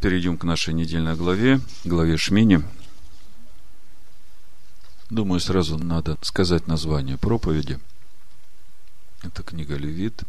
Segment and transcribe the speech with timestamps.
[0.00, 2.62] Перейдем к нашей недельной главе, главе Шмини.
[5.10, 7.80] Думаю, сразу надо сказать название проповеди.
[9.22, 10.22] Это книга Левит,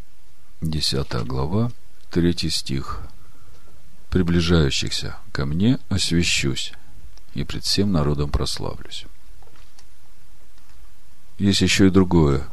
[0.61, 1.71] 10 глава,
[2.09, 3.01] 3 стих.
[4.09, 6.73] «Приближающихся ко мне освящусь,
[7.35, 9.05] и пред всем народом прославлюсь».
[11.37, 12.47] Есть еще и другое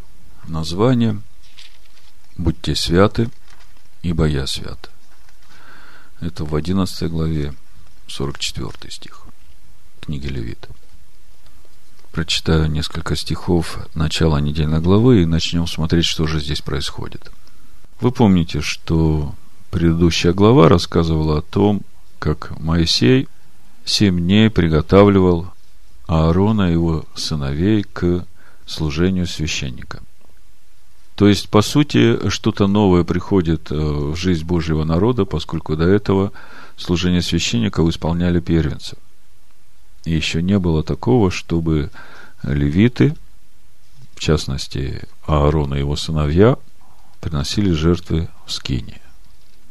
[0.48, 1.22] название
[2.36, 3.30] «Будьте святы,
[4.02, 4.90] ибо я свят».
[6.20, 7.54] Это в 11 главе,
[8.06, 9.26] 44 стих
[10.00, 10.68] книги Левита.
[12.12, 17.30] Прочитаю несколько стихов начала недельной главы и начнем смотреть, что же здесь происходит.
[18.00, 19.34] Вы помните, что
[19.70, 21.82] предыдущая глава рассказывала о том,
[22.18, 23.28] как Моисей
[23.84, 25.52] семь дней приготавливал
[26.06, 28.24] Аарона и его сыновей к
[28.64, 30.02] служению священника–
[31.16, 36.30] то есть, по сути, что-то новое приходит э, в жизнь Божьего народа, поскольку до этого
[36.76, 38.98] служение священников исполняли первенцы.
[40.04, 41.90] И еще не было такого, чтобы
[42.42, 43.16] левиты,
[44.14, 46.58] в частности, Аарон и его сыновья,
[47.20, 49.00] приносили жертвы в скине.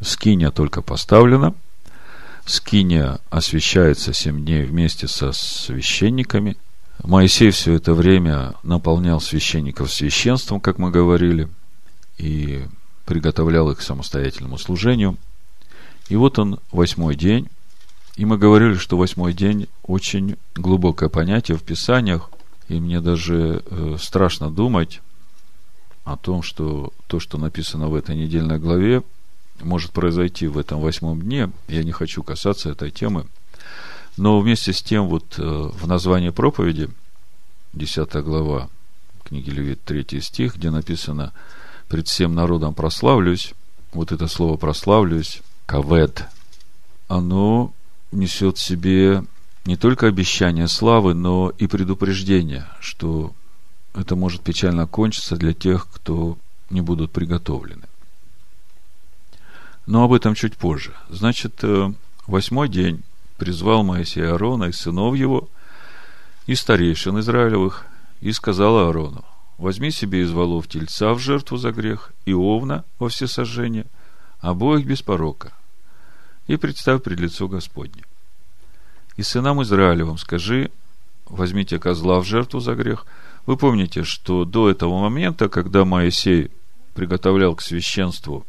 [0.01, 1.53] Скиня только поставлена,
[2.47, 6.57] скиня освещается семь дней вместе со священниками,
[7.05, 11.47] Моисей все это время наполнял священников священством, как мы говорили,
[12.17, 12.65] и
[13.05, 15.17] приготовлял их к самостоятельному служению.
[16.09, 17.47] И вот он, восьмой день,
[18.15, 22.31] и мы говорили, что восьмой день очень глубокое понятие в Писаниях,
[22.69, 25.01] и мне даже э, страшно думать
[26.05, 29.03] о том, что то, что написано в этой недельной главе,
[29.61, 31.51] может произойти в этом восьмом дне.
[31.67, 33.27] Я не хочу касаться этой темы–
[34.17, 36.89] но вместе с тем, вот э, в названии проповеди,
[37.73, 38.69] 10 глава
[39.23, 41.33] книги Левит, 3 стих, где написано
[41.89, 43.53] «Пред всем народом прославлюсь»,
[43.91, 46.25] вот это слово «прославлюсь», «кавед»,
[47.07, 47.73] оно
[48.11, 49.23] несет в себе
[49.65, 53.33] не только обещание славы, но и предупреждение, что
[53.93, 56.37] это может печально кончиться для тех, кто
[56.69, 57.83] не будут приготовлены.
[59.85, 60.93] Но об этом чуть позже.
[61.09, 61.91] Значит, э,
[62.27, 63.03] восьмой день
[63.37, 65.49] призвал Моисей Аарона и сынов его,
[66.45, 67.85] и старейшин Израилевых,
[68.21, 69.25] и сказал Аарону,
[69.57, 73.85] возьми себе из волов тельца в жертву за грех и овна во всесожжение,
[74.39, 75.53] обоих без порока,
[76.47, 78.03] и представь пред лицо Господне.
[79.17, 80.71] И сынам Израилевым скажи,
[81.25, 83.05] возьмите козла в жертву за грех.
[83.45, 86.51] Вы помните, что до этого момента, когда Моисей
[86.93, 88.45] приготовлял к священству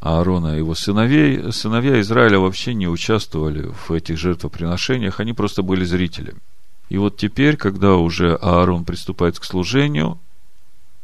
[0.00, 5.84] Аарона и его сыновей, сыновья Израиля вообще не участвовали в этих жертвоприношениях, они просто были
[5.84, 6.40] зрителями.
[6.88, 10.18] И вот теперь, когда уже Аарон приступает к служению,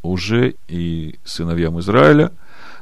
[0.03, 2.33] уже и сыновьям Израиля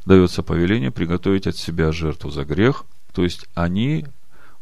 [0.05, 4.07] дается повеление приготовить от себя жертву за грех, то есть они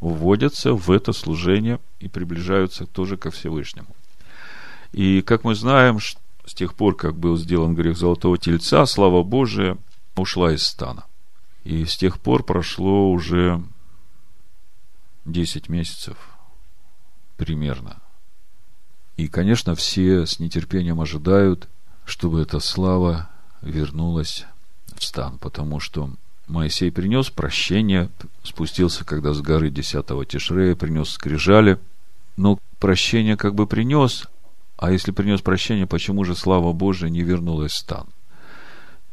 [0.01, 3.95] вводятся в это служение и приближаются тоже ко Всевышнему.
[4.93, 9.77] И как мы знаем, с тех пор, как был сделан грех золотого тельца, слава Божия
[10.17, 11.05] ушла из стана.
[11.65, 13.63] И с тех пор прошло уже
[15.25, 16.17] 10 месяцев
[17.37, 18.01] примерно.
[19.17, 21.69] И, конечно, все с нетерпением ожидают,
[22.05, 23.29] чтобы эта слава
[23.61, 24.47] вернулась
[24.97, 26.11] в стан, потому что
[26.47, 28.11] Моисей принес прощение,
[28.43, 31.79] спустился, когда с горы 10 Тишрея, принес скрижали,
[32.37, 34.27] но прощение как бы принес,
[34.77, 38.07] а если принес прощение, почему же слава Божия не вернулась в стан?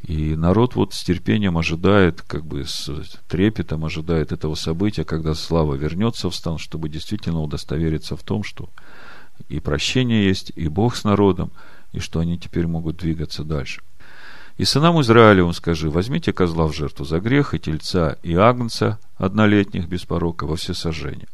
[0.07, 2.89] И народ вот с терпением ожидает, как бы с
[3.27, 8.69] трепетом ожидает этого события, когда слава вернется в стан, чтобы действительно удостовериться в том, что
[9.49, 11.51] и прощение есть, и Бог с народом,
[11.91, 13.81] и что они теперь могут двигаться дальше.
[14.55, 19.89] И сынам Израилевым скажи, возьмите козла в жертву за грех, и тельца, и агнца однолетних
[19.89, 21.27] без порока во все сожжения,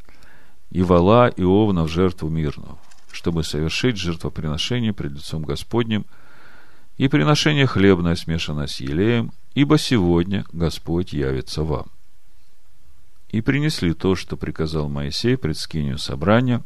[0.72, 2.80] и вала, и овна в жертву мирную,
[3.12, 6.06] чтобы совершить жертвоприношение пред лицом Господним–
[7.04, 11.88] и приношение хлебное смешано с елеем, ибо сегодня Господь явится вам.
[13.28, 16.64] И принесли то, что приказал Моисей пред скинию собрания,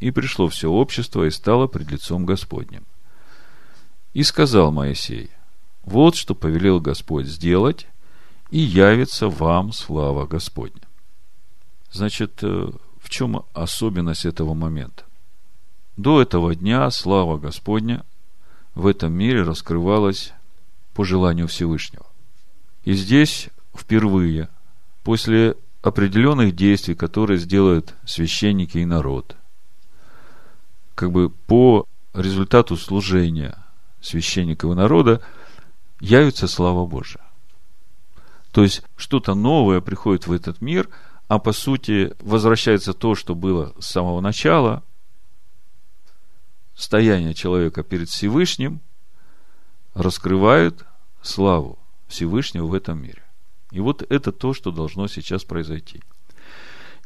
[0.00, 2.84] и пришло все общество и стало пред лицом Господним.
[4.14, 5.28] И сказал Моисей,
[5.82, 7.86] вот что повелел Господь сделать,
[8.50, 10.80] и явится вам слава Господня.
[11.92, 12.70] Значит, э,
[13.02, 15.04] в чем особенность этого момента?
[15.98, 18.02] До этого дня слава Господня
[18.74, 20.32] в этом мире раскрывалась
[20.94, 22.06] по желанию Всевышнего.
[22.84, 24.48] И здесь впервые,
[25.02, 29.36] после определенных действий, которые сделают священники и народ,
[30.94, 33.58] как бы по результату служения
[34.00, 35.20] священников и народа
[36.00, 37.22] явится слава Божия.
[38.52, 40.88] То есть что-то новое приходит в этот мир,
[41.26, 44.82] а по сути возвращается то, что было с самого начала,
[46.74, 48.80] стояние человека перед Всевышним
[49.94, 50.84] раскрывает
[51.22, 51.78] славу
[52.08, 53.22] Всевышнего в этом мире.
[53.70, 56.02] И вот это то, что должно сейчас произойти.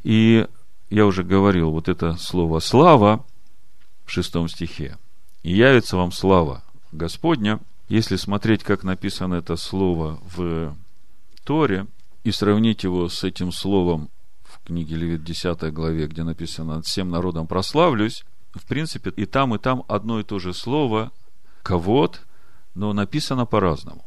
[0.03, 0.47] И
[0.89, 3.25] я уже говорил, вот это слово «слава»
[4.05, 4.97] в шестом стихе.
[5.43, 7.59] «И явится вам слава Господня».
[7.87, 10.75] Если смотреть, как написано это слово в
[11.43, 11.87] Торе,
[12.23, 14.09] и сравнить его с этим словом
[14.43, 18.23] в книге Левит 10 главе, где написано «Над всем народом прославлюсь»,
[18.53, 21.11] в принципе, и там, и там одно и то же слово
[21.63, 22.21] «ковод»,
[22.75, 24.05] но написано по-разному.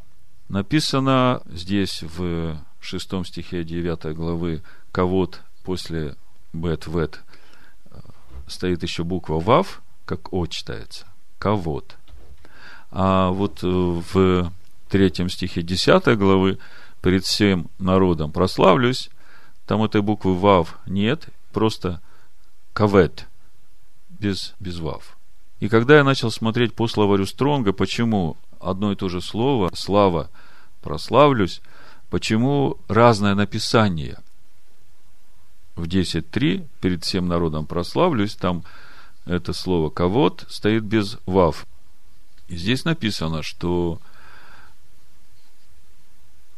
[0.49, 6.17] Написано здесь в шестом стихе 9 главы «ковод» после
[6.53, 7.23] «бет вет»
[8.47, 11.07] стоит еще буква «вав», как «о» читается.
[11.39, 11.97] «Ковод».
[12.91, 14.53] А вот в
[14.89, 16.59] третьем стихе 10 главы
[17.01, 19.11] «Перед всем народом прославлюсь»,
[19.67, 22.01] там этой буквы «вав» нет, просто
[22.75, 23.27] «кавет»,
[24.23, 25.17] без, без «вав».
[25.61, 30.31] И когда я начал смотреть по словарю Стронга, почему одно и то же слово «слава»,
[30.81, 31.61] «прославлюсь»,
[32.11, 34.19] почему разное написание–
[35.75, 38.65] в 10.3 перед всем народом прославлюсь, там
[39.25, 41.67] это слово «ковод» стоит без «вав».
[42.49, 44.01] И здесь написано, что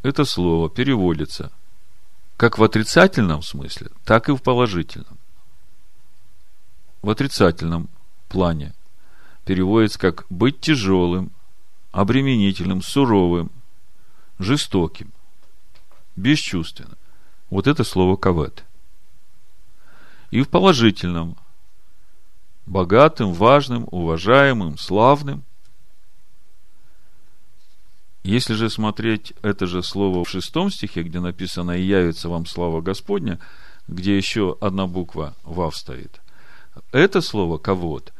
[0.03, 1.53] это слово переводится
[2.37, 5.19] как в отрицательном смысле, так и в положительном.
[7.05, 7.91] В отрицательном
[8.31, 8.73] плане
[9.45, 11.33] переводится как быть тяжелым,
[11.93, 13.51] обременительным, суровым,
[14.39, 15.13] жестоким,
[16.17, 16.97] бесчувственным.
[17.51, 18.65] Вот это слово кавет.
[20.31, 21.37] И в положительном
[22.65, 25.45] богатым, важным, уважаемым, славным–
[28.23, 32.81] если же смотреть это же слово в шестом стихе, где написано «И явится вам слава
[32.81, 33.39] Господня»,
[33.87, 36.23] где еще одна буква «вав» стоит,
[36.93, 38.13] это слово «ковод»,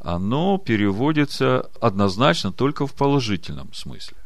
[0.00, 4.16] оно переводится однозначно только в положительном смысле.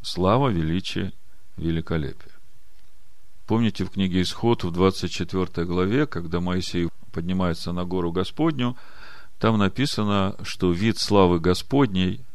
[0.00, 1.12] Слава, величие,
[1.56, 2.32] великолепие.
[3.46, 8.76] Помните в книге Исход в 24 главе, когда Моисей поднимается на гору Господню,
[9.38, 12.24] там написано, что вид славы Господней–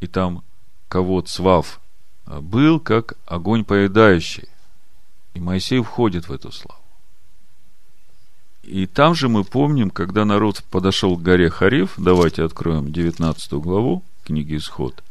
[0.00, 0.44] и там
[0.88, 1.80] кого Цвав
[2.26, 4.48] был, как огонь поедающий.
[5.34, 6.80] И Моисей входит в эту славу.
[8.62, 14.02] И там же мы помним, когда народ подошел к горе Хариф, давайте откроем 19 главу
[14.24, 15.02] книги Исход.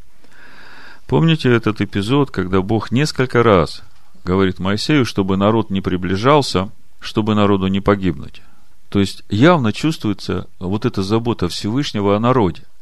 [1.07, 3.81] Помните этот эпизод, когда Бог несколько раз
[4.23, 8.41] говорит Моисею, чтобы народ не приближался, чтобы народу не погибнуть.
[8.89, 12.63] То есть явно чувствуется вот эта забота Всевышнего о народе–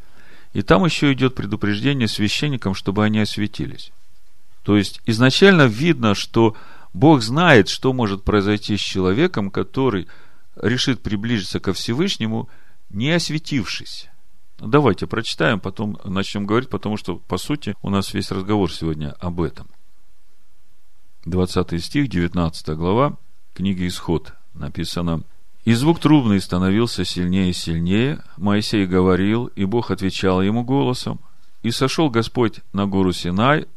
[0.56, 3.92] и там еще идет предупреждение священникам, чтобы они осветились.
[4.64, 6.56] То есть изначально видно, что
[6.94, 10.08] Бог знает, что может произойти с человеком, который
[10.62, 12.50] решит приблизиться ко Всевышнему,
[12.90, 14.10] не осветившись.
[14.58, 19.42] Давайте прочитаем, потом начнем говорить, потому что, по сути, у нас весь разговор сегодня об
[19.42, 19.68] этом.
[21.26, 23.18] 20 стих, 19 глава,
[23.54, 25.24] книги Исход написано–
[25.66, 28.22] и звук трубный становился сильнее и сильнее.
[28.38, 31.20] Моисей говорил, и Бог отвечал ему голосом.
[31.64, 33.68] И сошел Господь на гору Синай,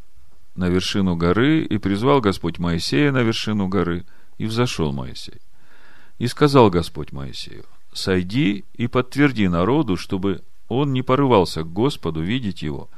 [0.54, 4.04] на вершину горы, и призвал Господь Моисея на вершину горы,
[4.36, 5.40] и взошел Моисей.
[6.18, 12.62] И сказал Господь Моисею, сойди и подтверди народу, чтобы он не порывался к Господу видеть
[12.62, 12.88] его,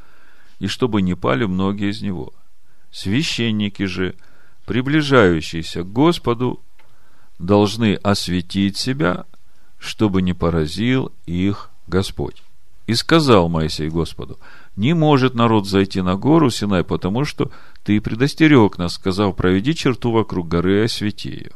[0.59, 2.33] и чтобы не пали многие из него.
[2.91, 4.17] Священники же,
[4.65, 6.61] приближающиеся к Господу,
[7.39, 9.27] должны осветить себя,
[9.79, 12.43] чтобы не поразил их Господь.
[12.87, 14.39] И сказал Моисей Господу,
[14.77, 17.51] не может народ зайти на гору Синай, потому что
[17.85, 21.51] ты предостерег нас, сказав, проведи черту вокруг горы и освети ее.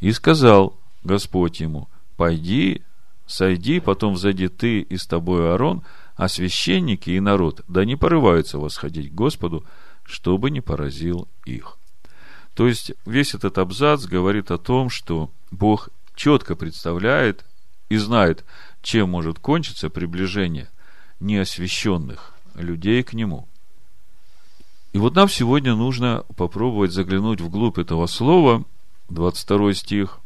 [0.00, 2.82] И сказал Господь ему, пойди,
[3.26, 5.82] сойди, потом взойди ты и с тобой Аарон,
[6.16, 9.64] а священники и народ, да не порываются восходить к Господу,
[10.04, 11.76] чтобы не поразил их.
[12.54, 17.44] То есть весь этот абзац говорит о том, что Бог четко представляет
[17.88, 18.44] и знает,
[18.82, 20.68] чем может кончиться приближение
[21.20, 23.46] неосвященных людей к Нему.
[24.92, 28.64] И вот нам сегодня нужно попробовать заглянуть вглубь этого слова,
[29.10, 30.18] 22 стих.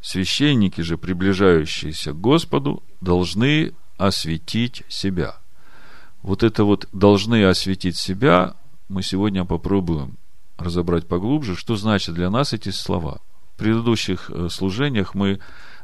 [0.00, 5.36] Священники же, приближающиеся к Господу, должны осветить себя.
[6.22, 8.54] Вот это вот должны осветить себя
[8.88, 10.16] мы сегодня попробуем
[10.58, 13.20] разобрать поглубже, что значит для нас эти слова.
[13.54, 15.40] В предыдущих э, служениях мы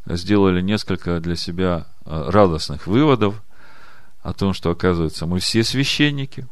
[0.07, 3.43] сделали несколько для себя э, радостных выводов
[4.23, 6.47] о том, что, оказывается, мы все священники.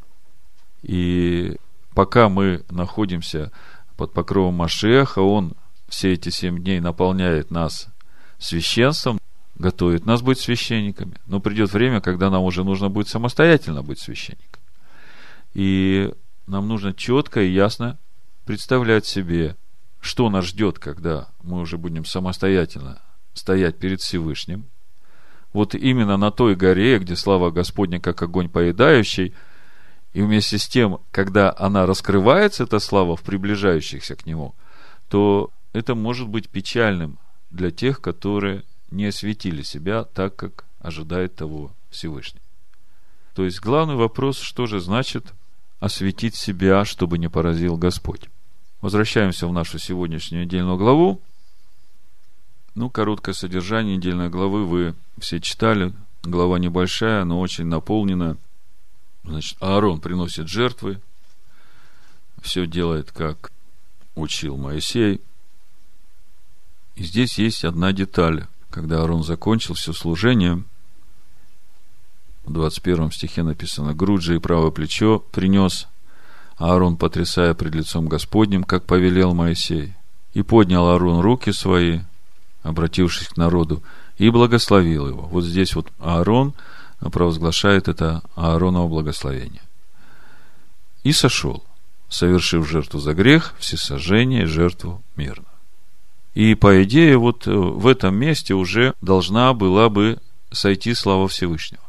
[0.83, 1.57] И
[1.95, 3.53] пока мы находимся
[4.01, 5.53] под покровом Машеха, он
[5.91, 7.89] все эти семь дней наполняет нас
[8.39, 9.19] священством,
[9.57, 11.17] готовит нас быть священниками.
[11.27, 14.63] Но придет время, когда нам уже нужно будет самостоятельно быть священником.
[15.53, 16.15] И
[16.47, 17.99] нам нужно четко и ясно
[18.47, 19.55] представлять себе,
[20.01, 23.03] что нас ждет, когда мы уже будем самостоятельно
[23.35, 24.65] стоять перед Всевышним.
[25.53, 29.35] Вот именно на той горе, где слава Господня как огонь поедающий,
[30.13, 34.55] и вместе с тем, когда она раскрывается, эта слава в приближающихся к Нему,
[35.09, 37.19] то это может быть печальным
[37.51, 42.41] для тех, которые не осветили себя так, как ожидает того Всевышний.
[43.35, 45.33] То есть главный вопрос, что же значит
[45.79, 48.29] осветить себя, чтобы не поразил Господь.
[48.81, 51.21] Возвращаемся в нашу сегодняшнюю недельную главу.
[52.75, 55.93] Ну, короткое содержание недельной главы вы все читали.
[56.23, 58.37] Глава небольшая, но очень наполнена.
[59.25, 61.01] Значит, Аарон приносит жертвы.
[62.43, 63.53] Все делает, как
[64.15, 65.21] учил Моисей.
[66.97, 68.47] И здесь есть одна деталь.
[68.71, 70.63] Когда Аарон закончил все служение,
[72.45, 75.89] в 21 стихе написано, грудь же и правое плечо принес
[76.57, 79.95] Аарон, потрясая пред лицом Господним, как повелел Моисей.
[80.35, 82.01] И поднял Аарон руки свои,
[82.63, 83.83] обратившись к народу,
[84.19, 85.23] и благословил его.
[85.23, 86.55] Вот здесь вот Аарон
[87.09, 89.63] провозглашает это Аароново благословение.
[91.03, 91.65] И сошел,
[92.09, 95.47] совершив жертву за грех, всесожжение, жертву мирно.
[96.35, 100.19] И, по идее, вот э, в этом месте уже должна была бы
[100.53, 101.83] сойти слава Всевышнего.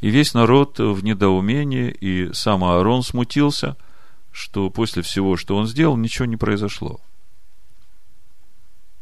[0.00, 3.76] И весь народ в недоумении, и сам Аарон смутился,
[4.32, 7.00] что после всего, что он сделал, ничего не произошло.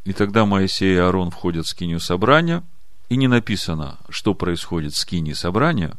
[0.04, 2.62] И тогда Моисей и Аарон входят в скинию собрания,
[3.08, 5.96] и не написано, что происходит в скинии собрания,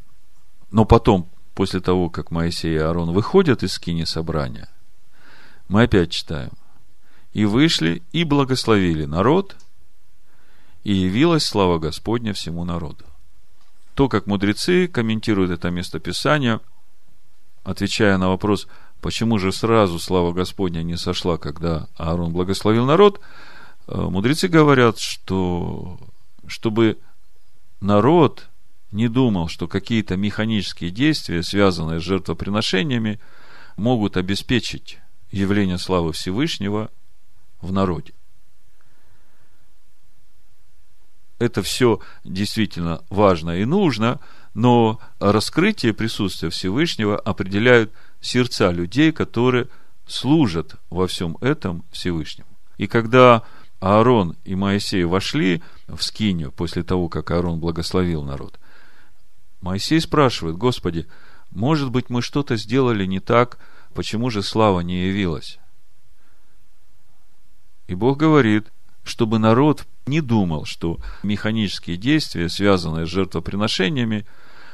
[0.71, 4.69] но потом, после того, как Моисей и Аарон выходят из скинии собрания,
[5.67, 6.51] мы опять читаем–
[7.37, 9.55] и вышли, и благословили народ,
[10.83, 13.05] и явилась слава Господня всему народу.
[13.93, 16.61] То, как мудрецы комментируют это местописание,
[17.63, 18.67] отвечая на вопрос,
[19.01, 23.21] почему же сразу слава Господня не сошла, когда Аарон благословил народ,
[23.87, 25.99] э, мудрецы говорят, что
[26.47, 26.97] чтобы
[27.81, 28.49] народ
[28.91, 33.19] не думал, что какие-то механические действия, связанные с жертвоприношениями,
[33.75, 34.99] могут обеспечить
[35.31, 36.89] явление славы Всевышнего
[37.61, 38.13] в народе.
[41.39, 44.19] Это все действительно важно и нужно,
[44.53, 49.67] но раскрытие присутствия Всевышнего определяют сердца людей, которые
[50.07, 52.49] служат во всем этом Всевышнему.
[52.77, 53.43] И когда
[53.79, 58.59] Аарон и Моисей вошли в скинию после того, как Аарон благословил народ,
[59.61, 61.07] Моисей спрашивает, Господи,
[61.51, 63.57] может быть, мы что-то сделали не так,
[63.93, 65.59] почему же слава не явилась?
[67.87, 68.67] И Бог говорит,
[69.03, 74.25] чтобы народ не думал, что механические действия, связанные с жертвоприношениями,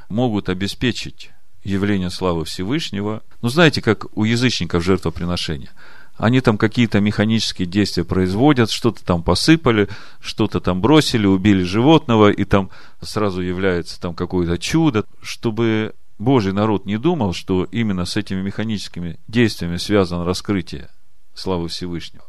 [0.09, 1.31] могут обеспечить
[1.63, 3.23] явление славы Всевышнего.
[3.41, 5.71] Ну, знаете, как у язычников жертвоприношения.
[6.17, 9.89] Они там какие-то механические действия производят, что-то там посыпали,
[10.21, 12.69] что-то там бросили, убили животного, и там
[13.01, 19.19] сразу является там какое-то чудо, чтобы Божий народ не думал, что именно с этими механическими
[19.27, 20.89] действиями связано раскрытие
[21.33, 22.25] славы Всевышнего.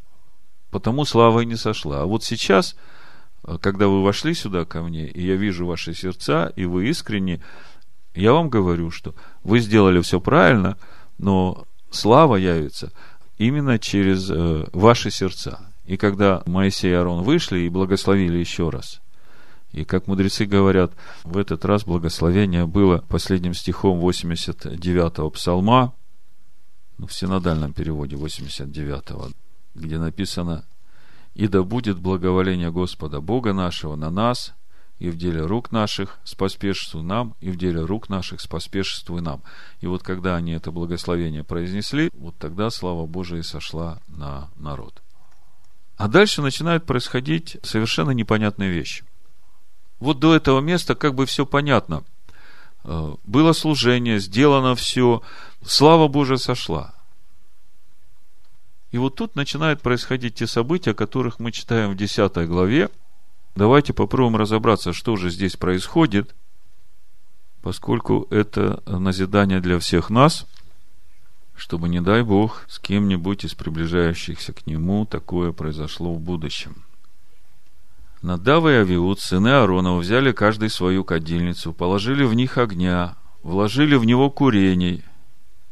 [0.70, 2.02] Потому слава и не сошла.
[2.02, 2.76] А вот сейчас,
[3.60, 7.42] когда вы вошли сюда ко мне, и я вижу ваши сердца, и вы искренне,
[8.14, 10.78] я вам говорю, что вы сделали все правильно,
[11.18, 12.92] но слава явится
[13.38, 15.72] именно через э, ваши сердца.
[15.84, 19.00] И когда Моисей и Аарон вышли и благословили еще раз,
[19.72, 20.92] и как мудрецы говорят,
[21.24, 25.94] в этот раз благословение было последним стихом 89-го псалма,
[26.96, 29.30] ну, в синодальном переводе 89-го,
[29.74, 30.64] где написано
[31.34, 34.54] «И да будет благоволение Господа Бога нашего на нас,
[35.04, 39.42] и в деле рук наших споспешествуй нам, и в деле рук наших споспешествуй нам».
[39.80, 45.02] И вот когда они это благословение произнесли, вот тогда слава Божия сошла на народ.
[45.96, 49.04] А дальше начинают происходить совершенно непонятные вещи.
[50.00, 52.02] Вот до этого места как бы все понятно.
[52.84, 55.22] Э, было служение, сделано все,
[55.62, 56.94] слава Божия сошла.
[58.90, 62.88] И вот тут начинают происходить те события, о которых мы читаем в 10 главе.
[63.54, 66.34] Давайте попробуем разобраться, что же здесь происходит,
[67.62, 70.46] поскольку это назидание для всех нас,
[71.54, 76.84] чтобы, не дай Бог, с кем-нибудь из приближающихся к нему такое произошло в будущем.
[78.22, 84.04] Надав и Авиуд, сыны Аарона, взяли каждый свою кадильницу, положили в них огня, вложили в
[84.04, 85.04] него курений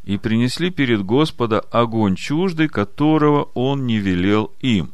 [0.04, 4.92] и принесли перед Господа огонь чуждый, которого он не велел им.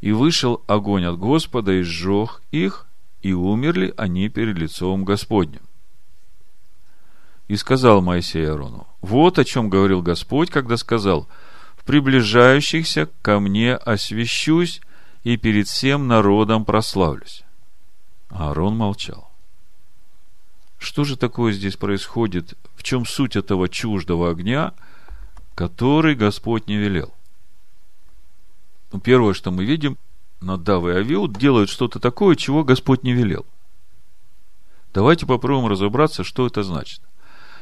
[0.00, 2.86] И вышел огонь от Господа и сжег их,
[3.22, 5.62] и умерли они перед лицом Господним.
[7.48, 11.26] И сказал Моисей Аарону, вот о чем говорил Господь, когда сказал,
[11.76, 14.80] в приближающихся ко мне освящусь
[15.24, 17.42] и перед всем народом прославлюсь.
[18.28, 19.28] А Аарон молчал.
[20.78, 22.54] Что же такое здесь происходит?
[22.76, 24.74] В чем суть этого чуждого огня,
[25.54, 27.12] который Господь не велел?
[28.92, 29.98] Ну, первое, что мы видим,
[30.40, 33.44] Надав и Авиуд делают что-то такое, чего Господь не велел.
[34.94, 37.00] Давайте попробуем разобраться, что это значит.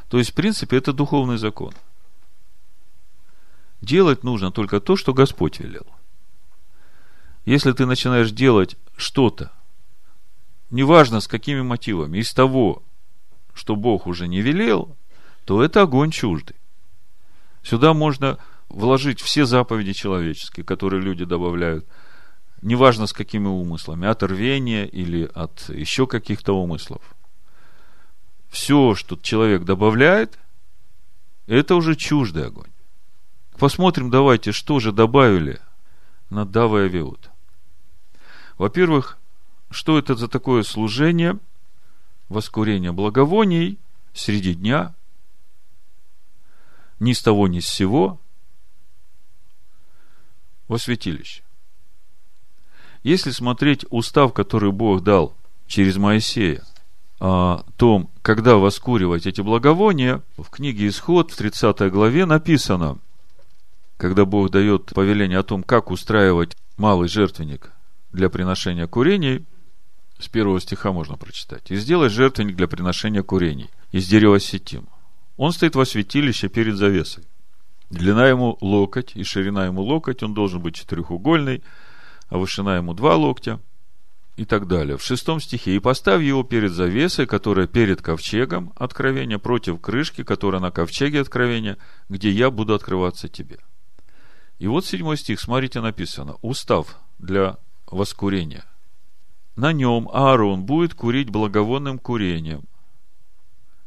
[0.08, 1.74] То есть, в принципе, это духовный закон.
[3.80, 5.86] Делать нужно только то, что Господь велел.
[7.44, 9.52] Если ты начинаешь делать что-то,
[10.70, 12.82] неважно с какими мотивами, из того,
[13.54, 14.96] что Бог уже не велел,
[15.44, 16.56] то это огонь чуждый.
[17.62, 18.38] Сюда можно
[18.68, 21.86] вложить все заповеди человеческие, которые люди добавляют,
[22.62, 27.02] неважно с какими умыслами, от рвения или от еще каких-то умыслов.
[28.48, 30.38] Все, что человек добавляет,
[31.46, 32.70] это уже чуждый огонь.
[33.58, 35.60] Посмотрим, давайте, что же добавили
[36.30, 37.30] на Дава и.
[38.58, 39.18] Во-первых,
[39.70, 41.38] что это за такое служение–
[42.28, 43.78] воскурение благовоний
[44.12, 44.94] среди дня,
[46.98, 48.20] ни с того, ни с сего,
[50.68, 51.42] во святилище.
[53.02, 55.34] Если смотреть устав, который Бог дал
[55.66, 56.62] через Моисея,
[57.18, 62.98] о том, когда воскуривать эти благовония, в книге Исход, в 30 главе написано,
[63.96, 67.72] когда Бог дает повеление о том, как устраивать малый жертвенник
[68.12, 69.46] для приношения курений–
[70.18, 71.70] с первого стиха можно прочитать.
[71.70, 74.88] «И сделай жертвенник для приношения курений из дерева сетим.
[75.36, 77.24] Он стоит во святилище перед завесой.
[77.90, 81.62] Длина ему локоть и ширина ему локоть, он должен быть четырехугольный,
[82.28, 83.60] а вышина ему два локтя
[84.36, 84.96] и так далее.
[84.96, 90.60] В шестом стихе «И поставь его перед завесой, которая перед ковчегом откровения, против крышки, которая
[90.60, 93.58] на ковчеге откровения, где я буду открываться тебе».
[94.58, 98.64] И вот седьмой стих, смотрите, написано «Устав для воскурения–
[99.56, 102.64] на нем Аарон будет курить благовонным курением.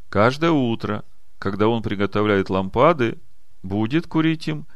[0.09, 1.05] Каждое утро,
[1.37, 3.19] когда он приготовляет лампады,
[3.63, 4.67] будет курить им,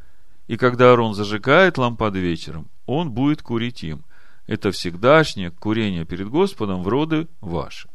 [0.48, 4.04] и когда Аарон зажигает лампады вечером, он будет курить им.
[4.46, 7.90] Это всегдашнее курение перед Господом в роды ваши.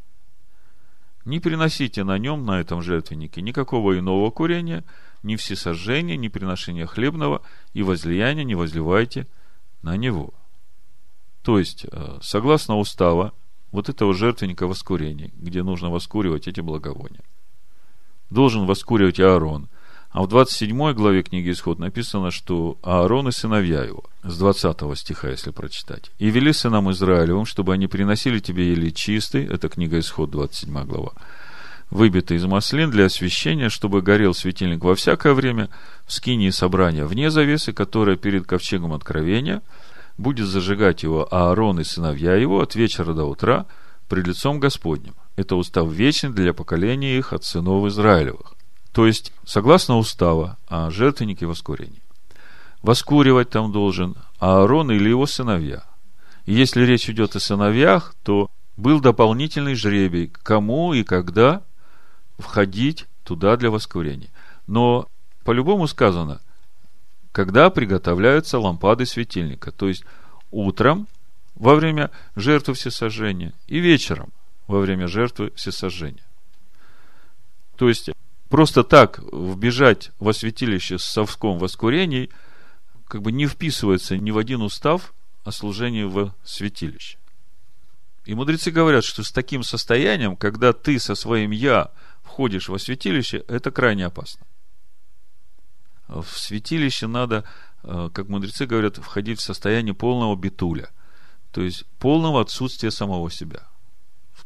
[1.24, 4.82] Не приносите на нем, на этом жертвеннике, никакого иного курения,
[5.22, 7.42] ни всесожжения, ни приношения хлебного,
[7.74, 9.26] и возлияния не возливайте
[9.82, 10.32] на него.
[11.42, 13.34] То есть, э, согласно устава,
[13.72, 17.22] вот этого жертвенника воскурения, где нужно воскуривать эти благовония,
[18.30, 19.68] должен воскуривать Аарон.
[20.10, 25.28] А в 27 главе книги Исход написано, что Аарон и сыновья его, с 20 стиха,
[25.28, 30.30] если прочитать, «И вели сынам Израилевым, чтобы они приносили тебе елей чистый», это книга Исход,
[30.30, 31.12] 27 глава,
[31.90, 35.68] выбитый из маслин для освящения, чтобы горел светильник во всякое время
[36.06, 39.62] в скинии собрания вне завесы, которая перед ковчегом откровения–
[40.18, 43.66] будет зажигать его Аарон и сыновья его от вечера до утра
[44.08, 45.14] пред лицом Господним.
[45.36, 48.54] Это устав вечный для поколения их от сынов Израилевых.
[48.98, 52.00] То есть, согласно устава о жертвеннике воскурения.
[52.82, 55.84] Воскуривать там должен Аарон или его сыновья.
[56.46, 61.62] И если речь идет о сыновьях, то был дополнительный жребий, кому и когда
[62.40, 64.30] входить туда для воскурения.
[64.66, 65.06] Но
[65.44, 66.40] по-любому сказано,
[67.30, 69.70] когда приготовляются лампады светильника.
[69.70, 70.02] То есть
[70.50, 71.06] утром
[71.54, 74.32] во время жертвы всесожжения и вечером
[74.66, 76.24] во время жертвы всесожжения.
[77.76, 78.10] То есть
[78.48, 82.30] просто так вбежать во святилище с совском воскурений
[83.06, 87.18] как бы не вписывается ни в один устав о служении в святилище.
[88.24, 91.90] И мудрецы говорят, что с таким состоянием, когда ты со своим «я»
[92.22, 94.44] входишь во святилище, это крайне опасно
[96.08, 97.44] в святилище надо,
[97.82, 100.90] э, как мудрецы говорят, входить в состояние полного битуля,
[101.52, 103.68] то есть полного отсутствия самого себя.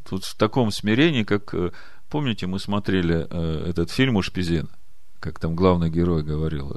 [0.09, 1.71] Тут в таком смирении, как, э,
[2.13, 4.69] помните, мы смотрели э, этот фильм у Шпизена,
[5.19, 6.77] как там главный герой говорил,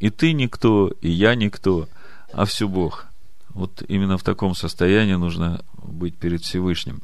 [0.00, 1.88] и ты никто, и я никто,
[2.32, 3.06] а все Бог.
[3.50, 7.02] Вот именно в таком состоянии нужно быть перед Всевышним.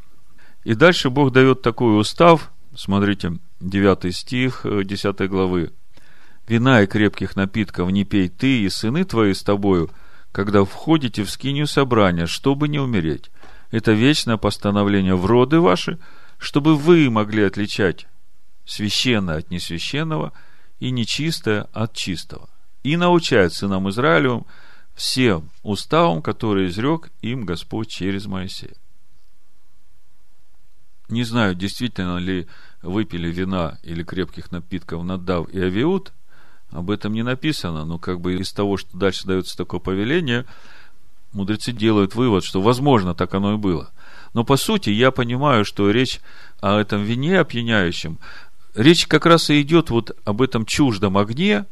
[0.64, 5.70] И дальше Бог дает такой устав, смотрите, 9 стих 10 главы,
[6.48, 9.88] вина и крепких напитков не пей ты и сыны твои с тобою,
[10.32, 13.30] когда входите в скинию собрания, чтобы не умереть.
[13.70, 16.00] Это вечное постановление в роды ваши,
[16.38, 18.06] чтобы вы могли отличать
[18.64, 20.32] священное от несвященного
[20.80, 22.48] и нечистое от чистого.
[22.82, 24.46] И научает сынам Израилевым
[24.94, 28.74] всем уставам, которые изрек им Господь через Моисея.
[31.08, 32.46] Не знаю, действительно ли
[32.82, 36.12] выпили вина или крепких напитков Надав и Авиуд,
[36.70, 40.44] об этом не написано, но как бы из того, что дальше дается такое повеление,
[41.32, 43.92] мудрецы делают вывод, что возможно так оно и было.
[44.34, 46.20] Но по сути я понимаю, что речь
[46.60, 48.18] о этом вине опьяняющем,
[48.74, 51.66] речь как раз и идет вот об этом чуждом огне,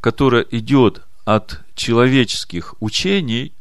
[0.00, 3.52] которое идет от человеческих учений,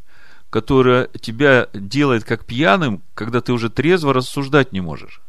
[0.49, 5.21] которое тебя делает как пьяным, когда ты уже трезво рассуждать не можешь.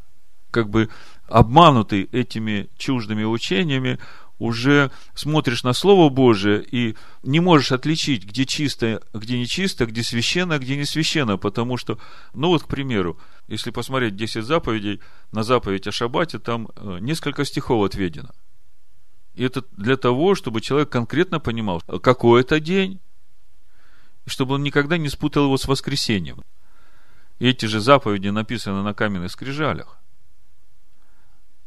[0.51, 0.89] Как бы
[1.27, 3.99] обманутый этими чуждыми учениями,
[4.39, 10.59] уже смотришь на Слово Божие и не можешь отличить, где чисто, где нечисто, где священно,
[10.59, 11.99] где не священно, потому что,
[12.35, 15.01] ну вот, к примеру, если посмотреть 10 заповедей,
[15.33, 18.31] на заповедь о шаббате там э, несколько стихов отведено.
[19.35, 23.01] И это для того, чтобы человек конкретно понимал, какой это день,
[24.27, 26.43] чтобы он никогда не спутал его с воскресением.
[27.39, 29.99] И эти же заповеди написаны на каменных скрижалях.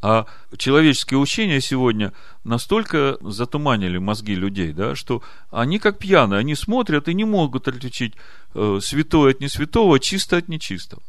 [0.02, 0.26] А
[0.58, 2.12] человеческие учения сегодня
[2.44, 8.16] настолько затуманили мозги людей, да, что они как пьяные, они смотрят и не могут отличить
[8.56, 11.04] э, святое от несвятого, чисто от нечистого.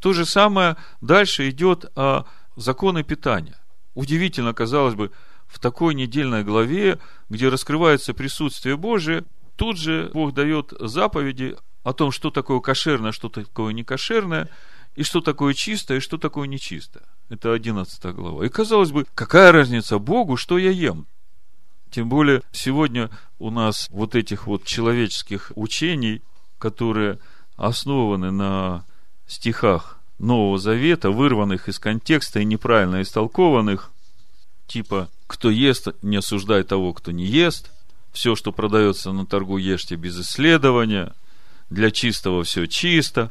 [0.00, 2.24] То же самое дальше идет о
[2.56, 3.56] законы питания.
[3.94, 5.12] Удивительно, казалось бы,
[5.46, 9.24] в такой недельной главе, где раскрывается присутствие Божие,
[9.56, 14.48] тут же Бог дает заповеди о том, что такое кошерное, что такое некошерное,
[14.94, 17.04] и что такое чистое, и что такое нечистое.
[17.28, 18.44] Это 11 глава.
[18.44, 21.06] И казалось бы, какая разница Богу, что я ем?
[21.90, 26.22] Тем более, сегодня у нас вот этих вот человеческих учений,
[26.58, 27.18] которые
[27.56, 28.84] основаны на
[29.26, 33.90] стихах Нового Завета, вырванных из контекста и неправильно истолкованных,
[34.66, 37.70] типа «кто ест, не осуждай того, кто не ест»,
[38.12, 41.12] «все, что продается на торгу, ешьте без исследования»,
[41.70, 43.30] «для чистого все чисто».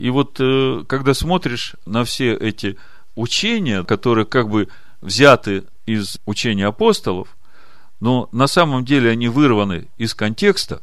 [0.00, 2.78] И вот, э, когда смотришь на все эти
[3.16, 4.68] учения, которые как бы
[5.02, 7.36] взяты из учения апостолов,
[8.00, 10.80] но на самом деле они вырваны из контекста,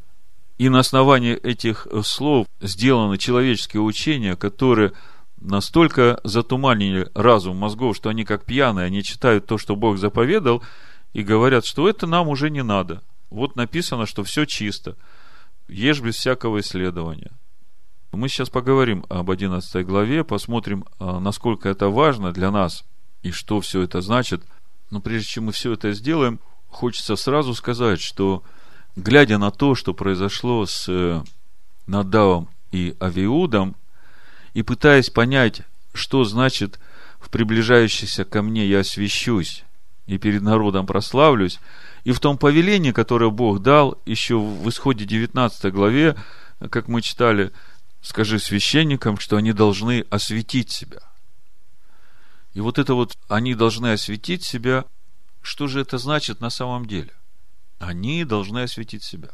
[0.59, 4.93] и на основании этих слов сделаны человеческие учения, которые
[5.41, 10.61] настолько затуманили разум мозгов, что они как пьяные, они читают то, что Бог заповедал,
[11.13, 13.01] и говорят, что это нам уже не надо.
[13.31, 14.95] Вот написано, что все чисто.
[15.67, 17.31] Ешь без всякого исследования.
[18.17, 22.83] Мы сейчас поговорим об 11 главе, посмотрим, а, насколько это важно для нас
[23.21, 24.41] и что все это значит.
[24.89, 28.41] Но прежде чем мы все это сделаем, хочется сразу сказать, что
[28.95, 31.21] глядя на то, что произошло с э,
[31.85, 33.75] Надавом и Авиудом,
[34.55, 35.61] и пытаясь понять,
[35.93, 36.79] что значит
[37.19, 39.63] в приближающейся ко мне я освящусь
[40.07, 41.59] и перед народом прославлюсь,
[42.03, 46.15] и в том повелении, которое Бог дал еще в исходе 19 главе,
[46.71, 47.51] как мы читали,
[48.01, 50.99] скажи священникам, что они должны осветить себя.
[52.53, 54.85] И вот это вот, они должны осветить себя,
[55.41, 57.11] что же это значит на самом деле?
[57.79, 59.29] Они должны осветить себя.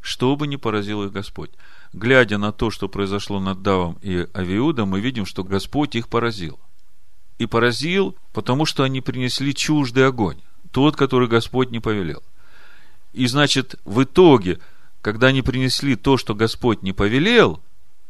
[0.00, 1.50] Что бы ни поразил их Господь.
[1.92, 6.58] Глядя на то, что произошло над Давом и Авиудом, мы видим, что Господь их поразил.
[7.38, 10.40] И поразил, потому что они принесли чуждый огонь,
[10.70, 12.22] тот, который Господь не повелел.
[13.12, 14.58] И значит, в итоге–
[15.06, 17.62] когда они принесли то, что Господь не повелел,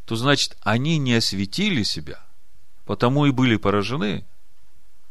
[0.06, 2.24] то значит, они не осветили себя,
[2.87, 4.24] потому и были поражены.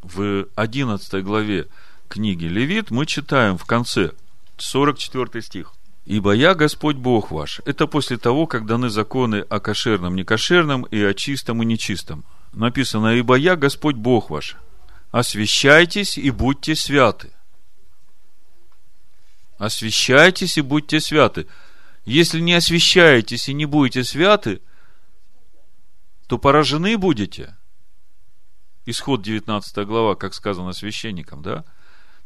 [0.02, 1.68] В 11 главе
[2.08, 4.14] книги Левит мы читаем в конце,
[4.58, 5.74] 44 стих.
[6.08, 7.62] «Ибо я Господь Бог ваш».
[7.66, 12.24] Это после того, как даны законы о кошерном, некошерном и о чистом и нечистом.
[12.52, 14.56] Написано, «Ибо я Господь Бог ваш».
[15.12, 17.30] Освящайтесь и будьте святы.
[19.60, 21.46] Освящайтесь и будьте святы.
[22.06, 24.62] Если не освящаетесь и не будете святы,
[26.28, 27.58] то поражены будете.
[28.86, 31.66] Исход 19 глава, как сказано священникам, да?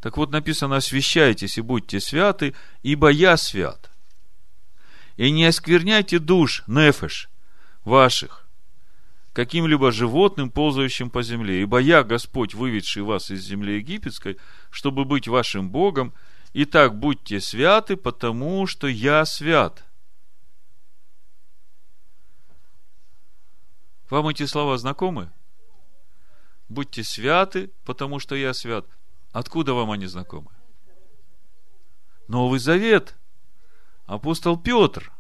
[0.02, 3.89] Так вот написано, освящайтесь и будьте святы, ибо я свят.
[5.15, 7.30] И не оскверняйте душ, нефеш,
[7.84, 8.46] ваших,
[9.34, 11.62] каким-либо животным, ползающим по земле.
[11.62, 14.38] Ибо я, Господь, выведший вас из земли египетской,
[14.70, 16.13] чтобы быть вашим Богом,
[16.54, 19.84] Итак, будьте святы, потому что я свят.
[24.10, 25.32] Вам эти слова знакомы?
[26.68, 28.86] Будьте святы, потому что я свят.
[29.32, 30.50] Откуда вам они знакомы?
[32.28, 33.16] Новый Завет.
[34.06, 35.12] Апостол Петр.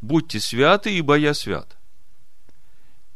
[0.00, 1.76] Будьте святы, ибо я свят.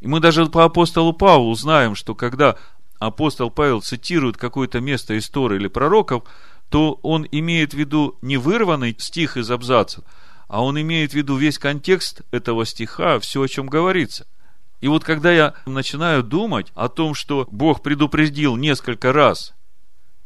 [0.01, 2.59] И мы даже по апостолу Павлу знаем, что когда
[2.99, 6.25] апостол Павел цитирует какое-то место из Торы или пророков,
[6.69, 10.03] то он имеет в виду не вырванный стих из абзаца,
[10.49, 14.27] а он имеет в виду весь контекст этого стиха, все, о чем говорится.
[14.81, 19.55] И вот когда я начинаю думать о том, что Бог предупредил несколько раз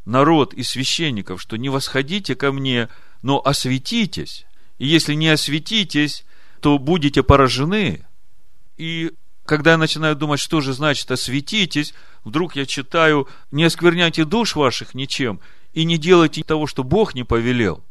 [0.05, 2.89] народ и священников, что не восходите ко мне,
[3.21, 4.45] но осветитесь,
[4.77, 6.25] и если не осветитесь,
[6.61, 8.05] то будете поражены.
[8.77, 9.11] И
[9.45, 14.93] когда я начинаю думать, что же значит осветитесь, вдруг я читаю, не оскверняйте душ ваших
[14.93, 15.39] ничем,
[15.79, 17.85] и не делайте того, что Бог не повелел.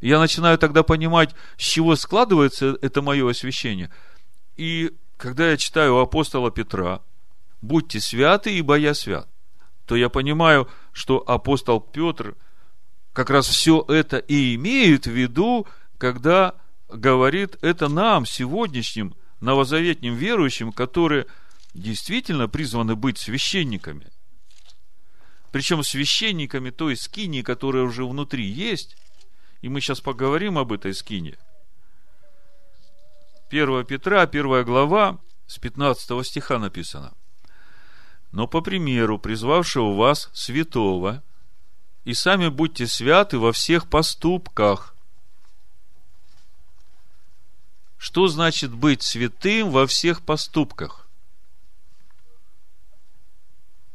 [0.00, 3.92] Я начинаю тогда понимать, с чего складывается это мое освящение.
[4.56, 7.00] И когда я читаю апостола Петра,
[7.62, 9.28] будьте святы, ибо я свят,
[9.86, 12.34] то я понимаю, что апостол Петр
[13.12, 16.56] как раз все это и имеет в виду, когда
[16.88, 21.26] говорит это нам, сегодняшним новозаветним верующим, которые
[21.72, 24.10] действительно призваны быть священниками.
[25.54, 28.96] Причем священниками той скини, которая уже внутри есть,
[29.62, 31.38] и мы сейчас поговорим об этой скине.
[33.50, 37.14] 1 Петра, 1 глава, с 15 стиха написано.
[38.32, 41.22] Но по примеру призвавшего вас святого,
[42.02, 44.96] и сами будьте святы во всех поступках.
[47.96, 51.03] Что значит быть святым во всех поступках?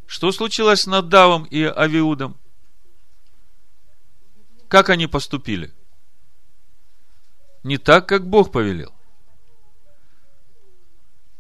[0.10, 2.36] Что случилось с Надавом и Авиудом?
[4.67, 5.72] Как они поступили?
[7.62, 8.91] Не так, как Бог повелел.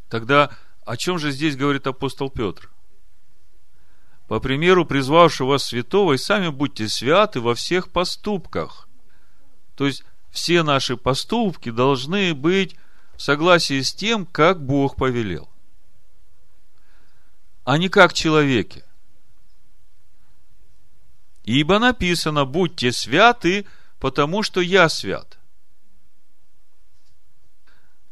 [0.07, 0.55] Тогда
[0.85, 2.69] о чем же здесь говорит апостол Петр?
[4.27, 8.87] По примеру призвавшего вас святого, и сами будьте святы во всех поступках.
[9.73, 12.75] То есть, все наши поступки должны быть
[13.15, 15.48] в согласии с тем, как Бог повелел
[17.69, 18.83] а не как человеки.
[21.43, 23.67] Ибо написано, будьте святы,
[23.99, 25.37] потому что я свят.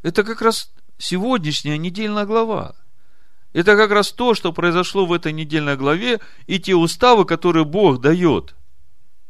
[0.03, 2.75] Это как раз сегодняшняя недельная глава.
[3.51, 7.99] Это как раз то, что произошло в этой недельной главе, и те уставы, которые Бог
[7.99, 8.53] дает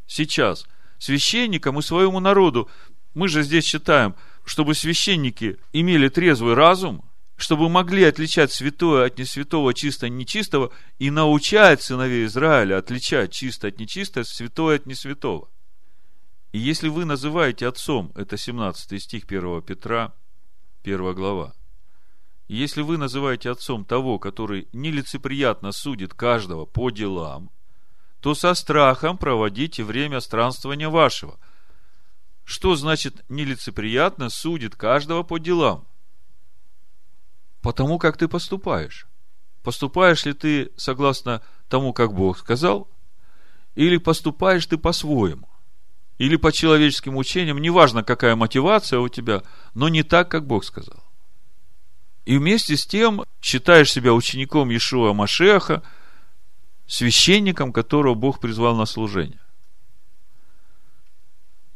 [0.07, 0.65] сейчас
[0.97, 2.69] священникам и своему народу.
[3.13, 4.13] Мы же здесь читаем,
[4.43, 7.06] чтобы священники имели трезвый разум,
[7.37, 13.67] чтобы могли отличать святое от несвятого, чисто от нечистого, и научать сыновей Израиля отличать чисто
[13.67, 15.47] от нечистого, святое от несвятого.
[16.51, 20.13] И если вы называете отцом, это 17 стих 1 Петра,
[20.83, 21.53] 1 глава,
[22.47, 27.51] если вы называете отцом того, который нелицеприятно судит каждого по делам,
[28.19, 31.37] то со страхом проводите время странствования вашего.
[32.45, 35.85] Что значит нелицеприятно судит каждого по делам?
[37.67, 39.07] Потому как ты поступаешь.
[39.61, 42.87] Поступаешь ли ты согласно тому, как Бог сказал,
[43.75, 45.49] или поступаешь ты по-своему,
[46.17, 51.03] или по человеческим учениям, неважно, какая мотивация у тебя, но не так, как Бог сказал.
[52.23, 55.83] И вместе с тем считаешь себя учеником Иешуа Машеха,
[56.87, 59.41] священником, которого Бог призвал на служение.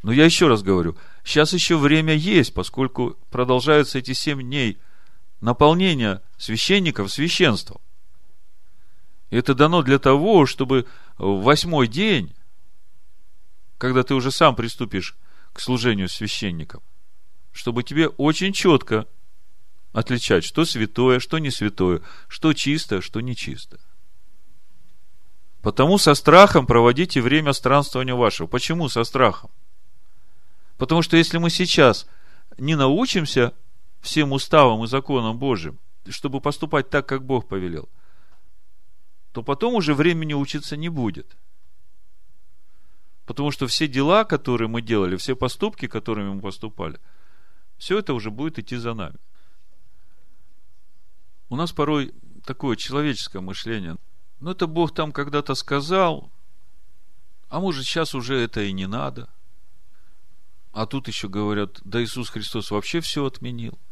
[0.04, 4.80] Но я еще раз говорю, сейчас еще время есть, поскольку продолжаются эти семь дней–
[5.42, 7.82] наполнение священников священством.
[9.30, 10.86] Это дано для того, чтобы
[11.18, 12.34] в восьмой день,
[13.78, 15.18] когда ты уже сам приступишь
[15.54, 16.82] к служению священникам,
[17.52, 19.08] чтобы тебе очень четко
[19.94, 23.80] отличать, что святое, что не святое, что чисто, что нечисто.
[25.62, 28.48] Потому со страхом проводите время странствования вашего.
[28.48, 29.52] Почему со страхом?
[30.78, 32.08] Потому что если мы сейчас
[32.58, 33.54] не научимся
[34.02, 37.88] всем уставам и законам Божьим, чтобы поступать так, как Бог повелел,
[39.32, 41.38] то потом уже времени учиться не будет.
[43.26, 47.00] Потому что все дела, которые мы делали, все поступки, которыми мы поступали,
[47.78, 49.18] все это уже будет идти за нами.
[51.50, 52.14] У нас порой
[52.46, 53.98] такое человеческое мышление.
[54.40, 56.32] Ну, это Бог там когда-то сказал,
[57.50, 59.30] а может, сейчас уже это и не надо.
[60.72, 63.78] А тут еще говорят, да Иисус Христос вообще все отменил–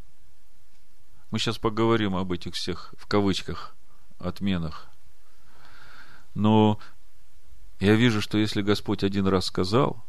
[1.32, 3.76] мы сейчас поговорим об этих всех, в кавычках,
[4.18, 4.88] отменах.
[6.34, 6.80] Но
[7.80, 10.04] я вижу, что если Господь один раз сказал,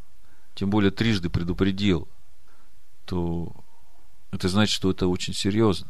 [0.55, 2.09] тем более трижды предупредил,
[3.05, 3.55] то
[4.31, 5.89] это значит, что это очень серьезно.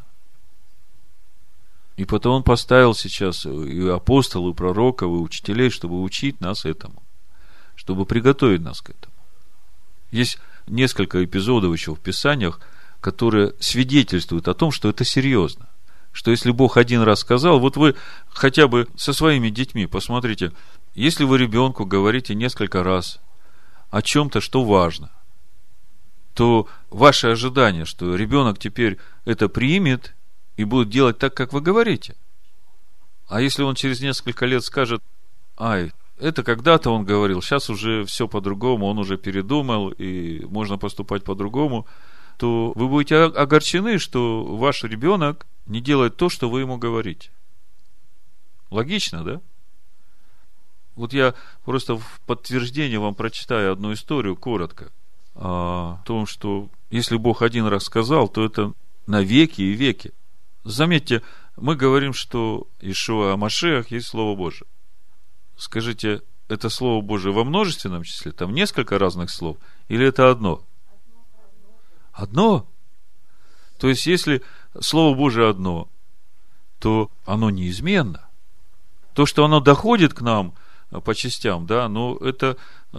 [1.97, 7.03] И потом он поставил сейчас и апостолов, и пророков, и учителей, чтобы учить нас этому,
[7.75, 9.13] чтобы приготовить нас к этому.
[10.09, 12.59] Есть несколько эпизодов еще в Писаниях,
[13.01, 15.67] которые свидетельствуют о том, что это серьезно.
[16.13, 17.95] что если Бог один раз сказал, вот вы
[18.29, 20.51] хотя бы со своими детьми посмотрите,
[20.93, 23.19] если вы ребенку говорите несколько раз
[23.89, 25.09] о чем-то, что важно,
[26.33, 30.13] то ваше ожидание, что ребенок теперь это примет
[30.57, 32.15] и будет делать так, как вы говорите.
[33.29, 35.01] А если он через несколько лет скажет,
[35.57, 41.23] ай, это когда-то он говорил, сейчас уже все по-другому, он уже передумал, и можно поступать
[41.23, 41.87] по-другому,
[42.41, 47.29] то вы будете огорчены, что ваш ребенок не делает то, что вы ему говорите.
[48.71, 49.41] Логично, да?
[50.95, 54.91] Вот я просто в подтверждение вам прочитаю одну историю коротко
[55.35, 58.73] о том, что если Бог один раз сказал, то это
[59.05, 60.11] на веки и веки.
[60.63, 61.21] Заметьте,
[61.57, 64.67] мы говорим, что Ишуа Машех есть Слово Божие.
[65.57, 68.31] Скажите, это Слово Божие во множественном числе?
[68.31, 69.57] Там несколько разных слов?
[69.89, 70.63] Или это одно?
[72.13, 72.67] Одно.
[73.77, 74.41] То есть, если
[74.79, 75.89] Слово Божие одно,
[76.79, 78.27] то оно неизменно.
[79.13, 80.53] То, что оно доходит к нам
[81.03, 82.57] по частям, да, но это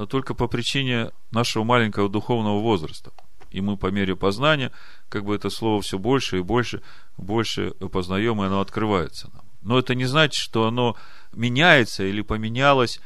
[0.09, 3.13] только по причине нашего маленького духовного возраста.
[3.51, 4.73] И мы по мере познания,
[5.09, 6.83] как бы это слово все больше и больше,
[7.19, 9.45] больше познаем, и оно открывается нам.
[9.63, 10.97] Но это не значит, что оно
[11.33, 13.01] меняется или поменялось,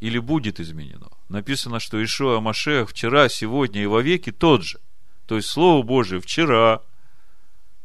[0.00, 1.08] или будет изменено.
[1.28, 4.80] Написано, что Ишуа Машех вчера, сегодня и вовеки тот же.
[5.30, 6.82] То есть Слово Божие вчера,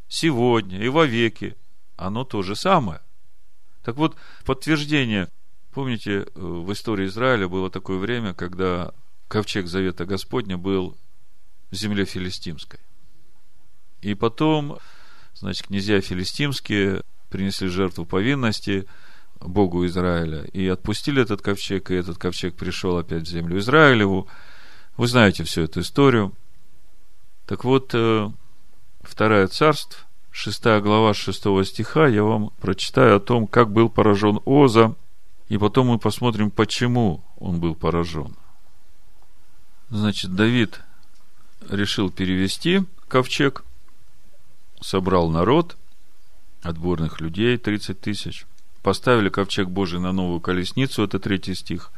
[0.08, 1.56] сегодня и вовеки,
[1.94, 3.00] оно то же самое.
[3.84, 5.28] Так вот, подтверждение,
[5.70, 8.92] помните, э, в истории Израиля было такое время, когда
[9.28, 10.96] ковчег Завета Господня был
[11.70, 12.80] в земле филистимской.
[14.00, 14.78] И потом,
[15.34, 18.88] значит, князья филистимские принесли жертву повинности
[19.38, 24.26] Богу Израиля и отпустили этот ковчег, и этот ковчег пришел опять в землю Израилеву.
[24.96, 26.34] Вы знаете всю эту историю.
[27.46, 28.30] Так вот, э,
[29.06, 34.96] Вторая царств, шестая глава шестого стиха, я вам прочитаю о том, как был поражен Оза,
[35.48, 38.34] и потом мы посмотрим, почему он был поражен.
[39.90, 40.80] Значит, Давид
[41.70, 43.64] решил перевести ковчег,
[44.80, 45.76] собрал народ,
[46.62, 48.44] отборных людей, 30 тысяч,
[48.82, 51.92] поставили ковчег Божий на новую колесницу, это третий стих,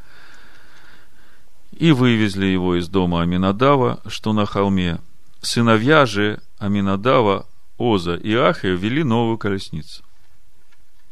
[1.73, 5.01] и вывезли его из дома Аминадава, что на холме,
[5.40, 7.46] Сыновья же Аминадава,
[7.77, 10.03] Оза и Ахия вели новую колесницу.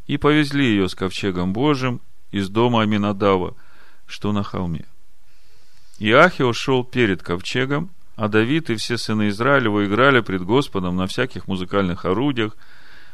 [0.07, 2.01] И повезли ее с ковчегом Божьим
[2.33, 3.55] из дома Аминадава,
[4.07, 4.85] что на холме.
[5.99, 11.07] И Ахио шел перед ковчегом, а Давид и все сыны Израилева играли пред Господом на
[11.07, 12.57] всяких музыкальных орудиях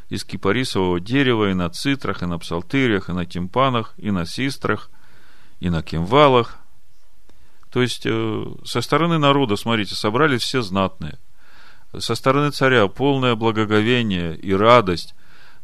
[0.09, 4.89] из кипарисового дерева, и на цитрах, и на псалтырях, и на тимпанах, и на систрах,
[5.59, 6.57] и на кимвалах,
[7.73, 11.17] то есть, э, со стороны народа, смотрите, собрались все знатные.
[11.97, 15.15] Со стороны царя полное благоговение и радость.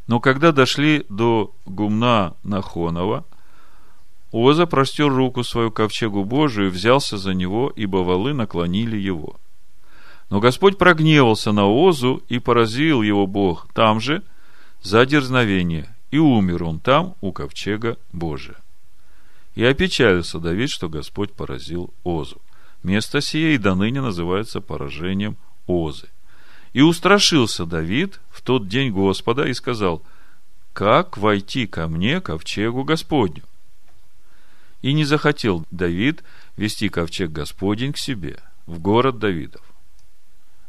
[0.08, 3.26] Но когда дошли до гумна Нахонова,
[4.32, 9.36] Оза простер руку свою ковчегу Божию и взялся за него, ибо валы наклонили его.
[10.32, 14.24] Но Господь прогневался на Озу и поразил его Бог там же
[14.82, 18.56] за дерзновение, и умер он там у ковчега Божия.
[19.56, 22.42] И опечалился Давид, что Господь поразил Озу.
[22.84, 26.08] Место сие и до ныне называется поражением Озы.
[26.74, 30.04] И устрашился Давид в тот день Господа и сказал,
[30.74, 33.44] как войти ко мне, ковчегу Господню?
[34.82, 36.24] И не захотел Давид
[36.56, 39.64] вести ковчег Господень к себе, в город Давидов,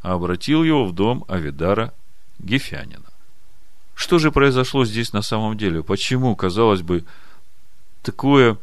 [0.03, 1.95] а обратил его в дом Авидара
[2.39, 3.05] Гефянина.
[3.95, 5.83] Что же произошло здесь на самом деле?
[5.85, 7.05] Почему, казалось бы,
[8.03, 8.57] такое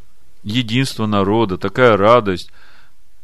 [0.48, 2.50] единство народа, такая радость.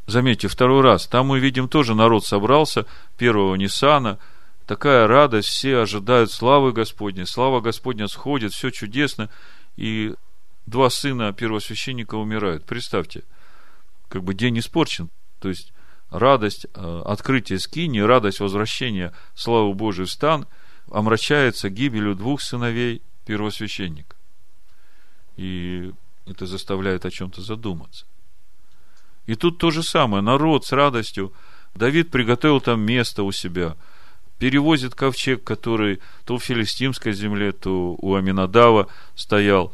[0.06, 4.18] Заметьте, второй раз, там мы видим тоже народ собрался, первого Ниссана,
[4.66, 9.30] такая радость, все ожидают славы Господней, слава Господня сходит, все чудесно,
[9.76, 10.14] и
[10.66, 12.64] два сына первосвященника умирают.
[12.64, 13.22] Представьте,
[14.08, 15.08] как бы день испорчен,
[15.40, 15.72] то есть
[16.10, 20.46] радость э, открытия скини, радость возвращения славы Божией в стан
[20.90, 24.16] омрачается гибелью двух сыновей первосвященника.
[25.37, 25.92] И
[26.27, 28.06] это заставляет о чем-то задуматься.
[29.27, 30.22] И тут то же самое.
[30.22, 31.33] Народ с радостью.
[31.75, 33.77] Давид приготовил там место у себя.
[34.38, 39.72] Перевозит ковчег, который то в филистимской земле, то у Аминадава стоял.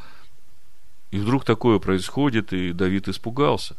[1.11, 3.77] И вдруг такое происходит, и Давид испугался.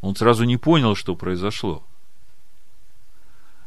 [0.00, 1.84] Он сразу не понял, что произошло.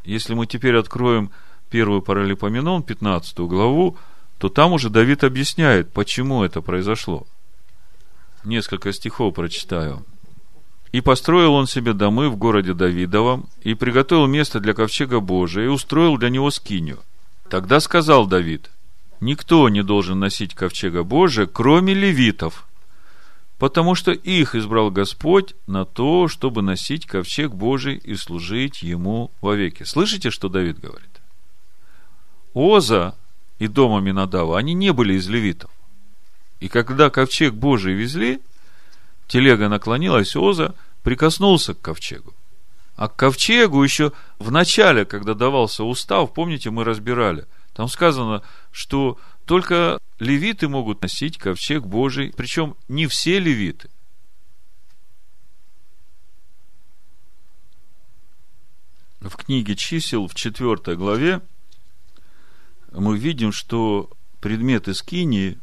[0.03, 1.31] Если мы теперь откроем
[1.69, 3.97] первую паралипоменон, 15 главу,
[4.37, 7.25] то там уже Давид объясняет, почему это произошло.
[8.43, 10.05] Несколько стихов прочитаю.
[10.91, 15.67] «И построил он себе домы в городе Давидовом, и приготовил место для ковчега Божия, и
[15.67, 16.99] устроил для него скинию.
[17.49, 18.71] Тогда сказал Давид,
[19.19, 22.65] никто не должен носить ковчега Божия, кроме левитов,
[23.57, 29.83] потому что их избрал Господь на то, чтобы носить ковчег Божий и служить ему вовеки.
[29.83, 31.21] Слышите, что Давид говорит?
[32.53, 33.15] Оза
[33.59, 35.71] и дома Минадава, они не были из левитов.
[36.59, 38.41] И когда ковчег Божий везли,
[39.27, 42.33] телега наклонилась, Оза прикоснулся к ковчегу.
[42.95, 48.41] А к ковчегу еще в начале, когда давался устав, помните, мы разбирали, там сказано,
[48.71, 53.89] что только левиты могут носить ковчег Божий, причем не все левиты.
[59.19, 61.41] В книге чисел в 4 главе
[63.01, 65.59] мы видим, что предметы скинии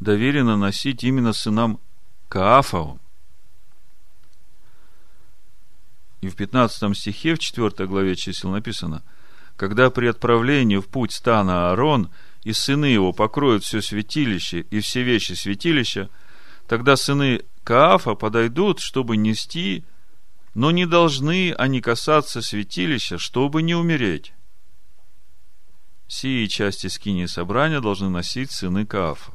[0.00, 1.80] доверено носить именно сынам
[2.28, 3.00] Каафовым.
[6.20, 9.02] И в 15 стихе, в 4 главе чисел написано,
[9.56, 12.10] когда при отправлении в путь стана Аарон
[12.42, 16.10] и сыны его покроют все святилище и все вещи святилища,
[16.66, 19.84] тогда сыны Каафа подойдут, чтобы нести,
[20.54, 24.32] но не должны они касаться святилища, чтобы не умереть.
[26.08, 29.30] Сии части скини собрания должны носить сыны Каафа.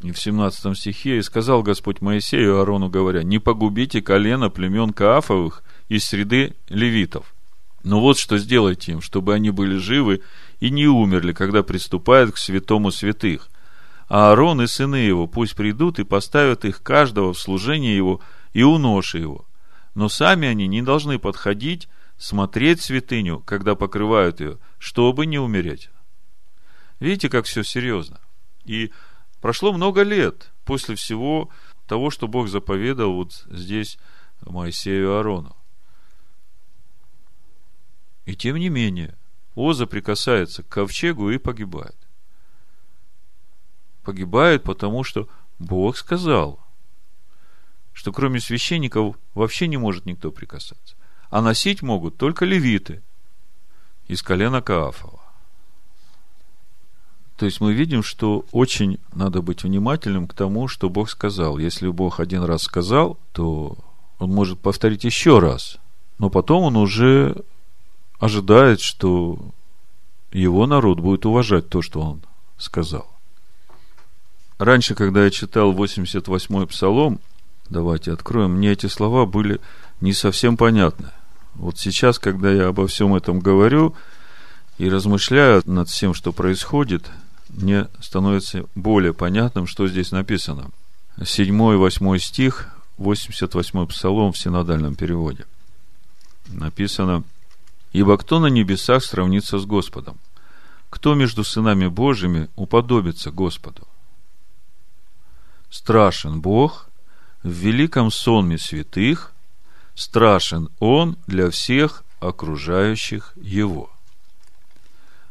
[0.00, 5.64] И в 17 стихе «И сказал Господь Моисею Аарону, говоря, не погубите колено племен Каафовых
[5.88, 7.34] из среды левитов.
[7.82, 10.22] Но вот что сделайте им, чтобы они были живы
[10.60, 13.48] и не умерли, когда приступают к святому святых.
[14.08, 18.20] А Аарон и сыны его пусть придут и поставят их каждого в служение его
[18.52, 19.46] и у ноши его.
[19.96, 21.88] Но сами они не должны подходить,
[22.22, 25.90] смотреть святыню, когда покрывают ее, чтобы не умереть.
[27.00, 28.20] Видите, как все серьезно.
[28.64, 28.92] И
[29.42, 31.50] Прошло много лет после всего
[31.88, 33.98] того, что Бог заповедал вот здесь
[34.42, 35.56] Моисею и Аарону.
[38.24, 39.18] И тем не менее,
[39.56, 41.96] Оза прикасается к ковчегу и погибает.
[44.04, 46.64] Погибает, потому что Бог сказал,
[47.92, 50.96] что кроме священников вообще не может никто прикасаться.
[51.32, 53.00] А носить могут только левиты
[54.06, 55.18] из колена Каафова.
[57.38, 61.56] То есть мы видим, что очень надо быть внимательным к тому, что Бог сказал.
[61.56, 63.78] Если Бог один раз сказал, то
[64.18, 65.78] Он может повторить еще раз.
[66.18, 67.42] Но потом Он уже
[68.20, 69.38] ожидает, что
[70.32, 72.20] его народ будет уважать то, что Он
[72.58, 73.10] сказал.
[74.58, 77.20] Раньше, когда я читал 88-й псалом,
[77.70, 79.62] давайте откроем, мне эти слова были
[80.02, 81.10] не совсем понятны.
[81.54, 83.94] Вот сейчас, когда я обо всем этом говорю
[84.78, 87.10] и размышляю над всем, что происходит–
[87.52, 90.70] мне становится более понятным, что здесь написано.
[91.22, 95.44] Седьмой и восьмой стих, 88-й псалом в синодальном переводе.
[96.48, 97.24] Написано,
[97.92, 100.18] «Ибо кто на небесах сравнится с Господом?
[100.88, 103.86] Кто между сынами Божьими уподобится Господу?
[105.70, 106.88] Страшен Бог
[107.42, 109.32] в великом сонме святых,
[109.94, 113.90] страшен Он для всех окружающих Его».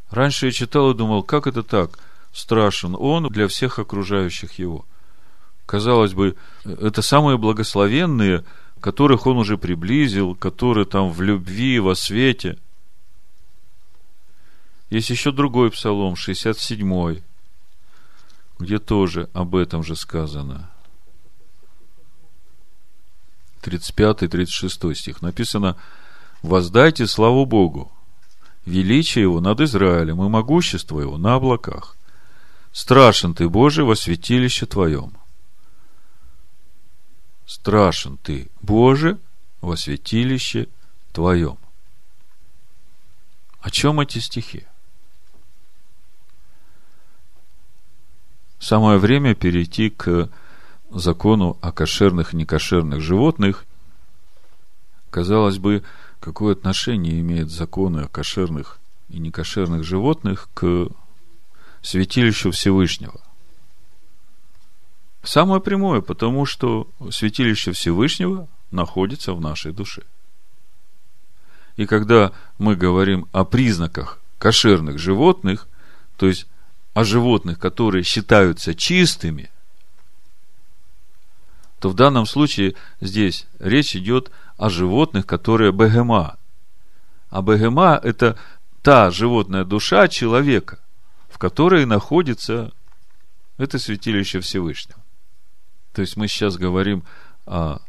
[0.09, 1.99] Раньше я читал и думал, как это так–
[2.31, 4.85] страшен он для всех окружающих его.
[5.65, 8.43] Казалось бы, это самые благословенные,
[8.79, 12.57] которых он уже приблизил, которые там в любви, во свете.
[14.89, 17.23] Есть еще другой псалом, 67-й,
[18.59, 20.70] где тоже об этом же сказано.
[23.61, 25.21] 35-36 стих.
[25.21, 25.75] Написано,
[26.41, 27.91] «Воздайте славу Богу,
[28.65, 31.97] величие Его над Израилем и могущество Его на облаках.
[32.71, 35.13] Страшен ты, Боже, во святилище Твоем.
[37.45, 39.19] Страшен ты, Боже,
[39.59, 40.67] во святилище
[41.11, 41.57] Твоем.
[43.59, 44.65] О чем эти стихи?
[48.59, 50.29] Самое время перейти к
[50.91, 53.65] закону о кошерных и некошерных животных.
[55.09, 55.83] Казалось бы,
[56.19, 58.79] какое отношение имеют законы о кошерных
[59.09, 60.87] и некошерных животных к
[61.81, 63.19] святилищу Всевышнего.
[65.23, 70.03] Самое прямое, потому что святилище Всевышнего находится в нашей душе.
[71.75, 75.67] И когда мы говорим о признаках кошерных животных,
[76.17, 76.47] то есть
[76.93, 79.49] о животных, которые считаются чистыми,
[81.81, 86.37] то в данном случае здесь речь идет о животных, которые бегема.
[87.29, 88.37] А бегема– это
[88.83, 90.77] та животная душа человека,
[91.41, 92.71] которой находится
[93.57, 95.01] это святилище Всевышнего.
[95.91, 97.03] То есть мы сейчас говорим
[97.47, 97.79] о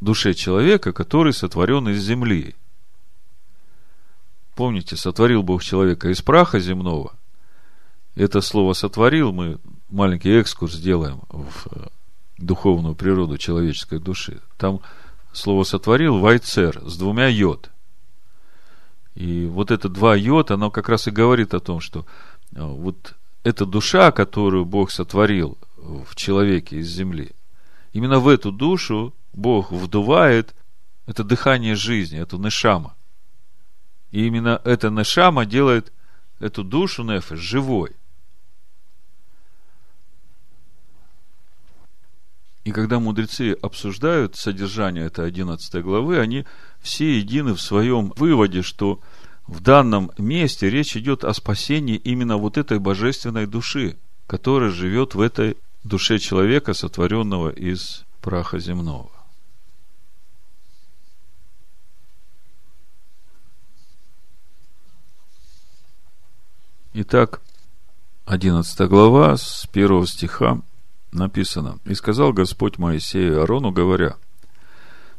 [0.00, 2.54] душе человека, который сотворен из земли.
[4.54, 7.12] Помните, сотворил Бог человека из праха земного.
[8.14, 9.58] Это слово сотворил, мы
[9.90, 11.88] маленький экскурс сделаем в э,
[12.42, 14.40] духовную природу человеческой души.
[14.58, 14.80] Там
[15.32, 17.70] слово сотворил вайцер с двумя йод.
[19.14, 22.06] И вот это два йод, оно как раз и говорит о том, что
[22.54, 27.32] э, вот эта душа, которую Бог сотворил в человеке из земли,
[27.92, 30.54] именно в эту душу Бог вдувает
[31.06, 32.94] это дыхание жизни, эту нешама.
[34.12, 35.92] И именно эта нешама делает
[36.38, 37.90] эту душу нефеш живой.
[42.64, 46.44] И когда мудрецы обсуждают содержание этой 11 главы, они
[46.80, 49.00] все едины в своем выводе, что
[49.48, 53.96] в данном месте речь идет о спасении именно вот этой божественной души,
[54.28, 59.10] которая живет в этой душе человека, сотворенного из праха земного.
[66.94, 67.40] Итак,
[68.26, 70.62] 11 глава с 1 стиха
[71.12, 71.78] написано.
[71.84, 74.16] «И сказал Господь Моисею и Аарону, говоря,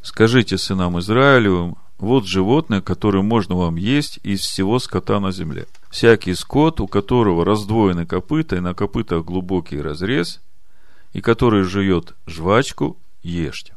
[0.01, 5.67] «Скажите сынам Израилевым, вот животное, которое можно вам есть из всего скота на земле.
[5.89, 10.41] Всякий скот, у которого раздвоены копыта и на копытах глубокий разрез,
[11.13, 13.75] и который жует жвачку, ешьте».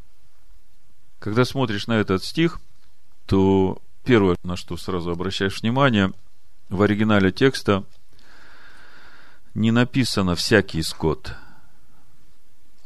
[1.18, 2.60] Когда смотришь на этот стих,
[3.26, 6.12] то первое, на что сразу обращаешь внимание,
[6.68, 7.84] в оригинале текста
[9.54, 11.34] не написано «всякий скот»,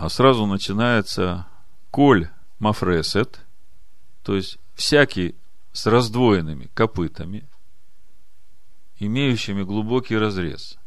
[0.01, 1.47] а сразу начинается
[1.91, 3.41] коль мафресет,
[4.23, 5.35] то есть всякий
[5.73, 7.47] с раздвоенными копытами,
[8.99, 10.79] имеющими глубокий разрез.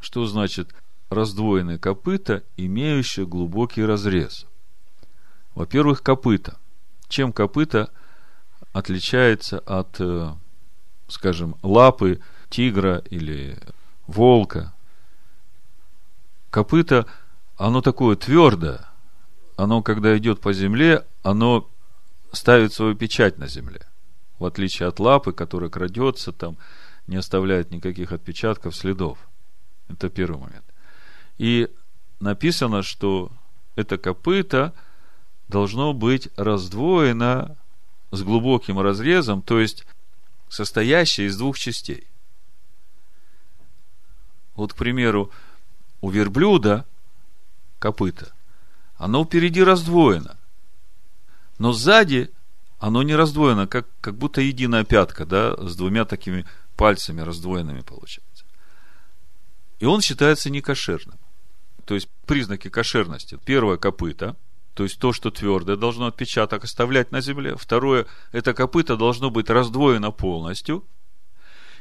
[0.00, 0.74] Что значит
[1.08, 4.46] раздвоенные копыта, имеющие глубокий разрез?
[5.54, 6.58] Во-первых, копыта.
[7.06, 7.92] Чем копыта
[8.72, 10.34] отличается от, э,
[11.06, 13.56] скажем, лапы тигра или
[14.08, 14.74] волка?
[16.52, 17.06] Копыто,
[17.56, 18.86] оно такое твердое,
[19.56, 21.68] оно, когда идет по земле, оно
[22.30, 23.80] ставит свою печать на земле.
[24.38, 26.58] В отличие от лапы, которая крадется, там
[27.06, 29.18] не оставляет никаких отпечатков, следов.
[29.88, 30.64] Это первый момент.
[31.38, 31.68] И
[32.20, 33.32] написано, что
[33.74, 34.74] это копыто
[35.48, 37.56] должно быть раздвоено
[38.10, 39.86] с глубоким разрезом, то есть
[40.50, 42.06] состоящее из двух частей.
[44.54, 45.30] Вот, к примеру,
[46.02, 46.84] у верблюда
[47.78, 48.32] копыта,
[48.96, 50.36] оно впереди раздвоено.
[51.58, 52.30] Но сзади
[52.78, 56.44] оно не раздвоено, как, как будто единая пятка, да, с двумя такими
[56.76, 58.44] пальцами раздвоенными получается.
[59.78, 61.18] И он считается некошерным.
[61.84, 63.38] То есть признаки кошерности.
[63.44, 64.36] Первое копыта,
[64.74, 67.56] то есть то, что твердое, должно отпечаток оставлять на земле.
[67.56, 70.84] Второе, это копыто должно быть раздвоено полностью.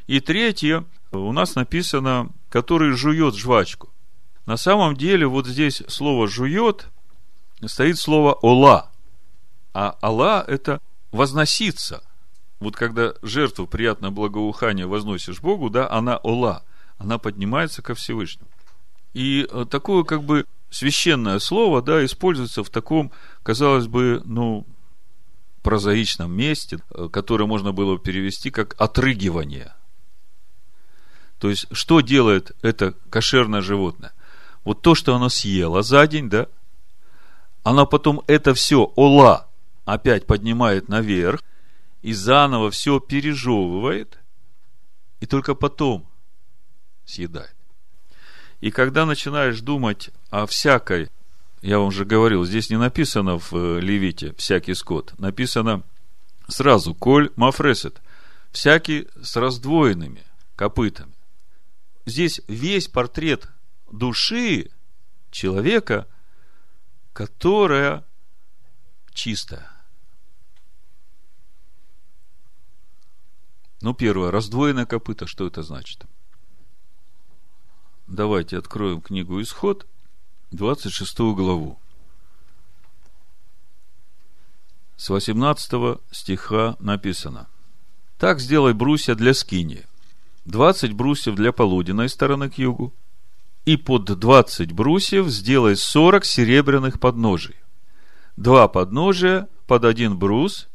[0.05, 3.89] И третье, у нас написано, который жует жвачку.
[4.45, 6.87] На самом деле, вот здесь слово «жует»
[7.65, 8.91] стоит слово «ола».
[9.73, 10.79] А «ола»– это
[11.11, 12.03] «возноситься».
[12.59, 16.63] Вот когда жертву приятное благоухание возносишь Богу, да, она «ола»,
[16.97, 18.49] она поднимается ко Всевышнему.
[19.13, 23.11] И э, такое как бы священное слово, да, используется в таком,
[23.43, 24.65] казалось бы, ну,
[25.63, 29.73] прозаичном месте, э, которое можно было перевести как отрыгивание.
[31.39, 34.13] То есть, что делает это кошерное животное?
[34.63, 36.47] Вот то, что оно съело за день, да,
[37.63, 39.47] она потом это все ола
[39.85, 41.41] опять поднимает наверх
[42.01, 44.19] и заново все пережевывает,
[45.19, 46.07] и только потом
[47.05, 47.55] съедает.
[48.59, 51.09] И когда начинаешь думать о всякой,
[51.61, 55.83] я вам уже говорил, здесь не написано в э, Левите всякий скот, написано
[56.47, 58.01] сразу коль мафресет,
[58.51, 60.23] всякий с раздвоенными
[60.55, 61.13] копытами.
[62.05, 63.47] Здесь весь портрет
[63.91, 64.71] души
[65.31, 66.07] человека,
[67.13, 68.05] которая
[69.13, 69.69] чистая.
[73.81, 76.05] Ну, первое, раздвоенное копыто, что это значит?
[78.07, 79.87] Давайте откроем книгу Исход,
[80.51, 81.79] 26 главу.
[84.97, 87.47] С 18 стиха написано.
[88.19, 89.87] Так сделай брусья для скини,
[90.45, 92.93] 20 брусьев для полуденной стороны к югу,
[93.65, 97.55] и под двадцать брусьев сделай сорок серебряных подножий.
[98.35, 100.69] Два подножия под один брус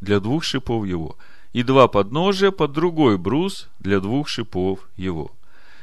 [0.00, 1.18] для двух шипов его,
[1.52, 5.32] и два подножия под другой брус для двух шипов его.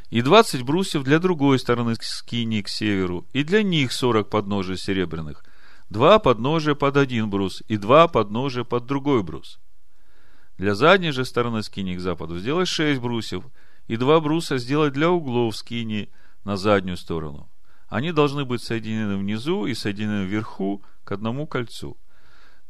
[0.10, 5.44] И двадцать брусьев для другой стороны скини к северу, и для них сорок подножий серебряных.
[5.90, 9.60] Два подножия под один брус, и два подножия под другой брус.
[10.58, 13.44] Для задней же стороны скини к западу сделай шесть брусьев,
[13.88, 16.10] и два бруса сделай для углов скини
[16.48, 17.50] на заднюю сторону.
[17.90, 21.98] Они должны быть соединены внизу и соединены вверху к одному кольцу.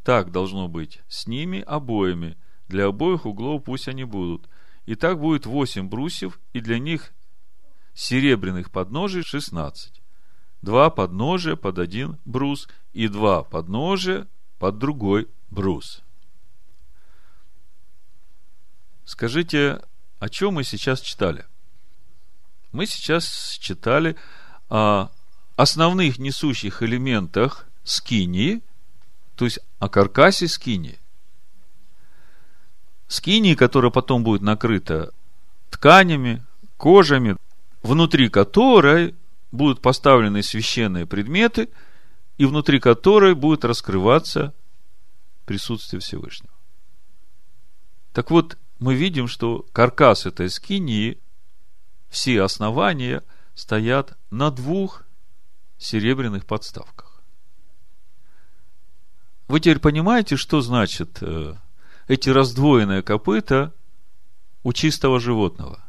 [0.03, 2.38] Так должно быть с ними обоими.
[2.67, 4.49] Для обоих углов пусть они будут.
[4.88, 7.13] И так будет восемь брусьев, и для них
[7.93, 10.01] серебряных подножий шестнадцать.
[10.63, 16.01] Два подножия под один брус и два подножия под другой брус.
[19.05, 19.82] Скажите,
[20.17, 21.45] о чем мы сейчас читали?
[22.72, 24.15] Мы сейчас читали
[24.70, 25.09] о
[25.55, 28.61] основных несущих элементах скинии,
[29.36, 30.99] то есть о каркасе скинии.
[33.07, 35.11] Скинии, которая потом будет накрыта
[35.70, 36.43] тканями,
[36.76, 37.38] кожами,
[37.82, 39.15] внутри которой
[39.51, 41.70] будут поставлены священные предметы,
[42.38, 44.53] и внутри которой будет раскрываться
[45.45, 46.53] присутствие Всевышнего.
[48.13, 51.18] Так вот, мы видим, что каркас этой скинии,
[52.10, 53.24] все основания
[53.55, 55.03] стоят на двух
[55.78, 57.22] серебряных подставках.
[59.47, 61.55] Вы теперь понимаете, что значит э,
[62.08, 63.74] эти раздвоенные копыта
[64.64, 65.82] у чистого животного?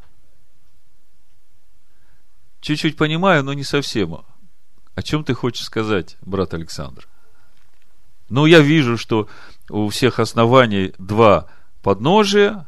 [2.61, 4.25] Чуть-чуть понимаю, но не совсем.
[4.95, 7.09] О чем ты хочешь сказать, брат Александр?
[8.29, 9.29] Ну, я вижу, что
[9.69, 11.49] у всех оснований два
[11.83, 12.68] подножия,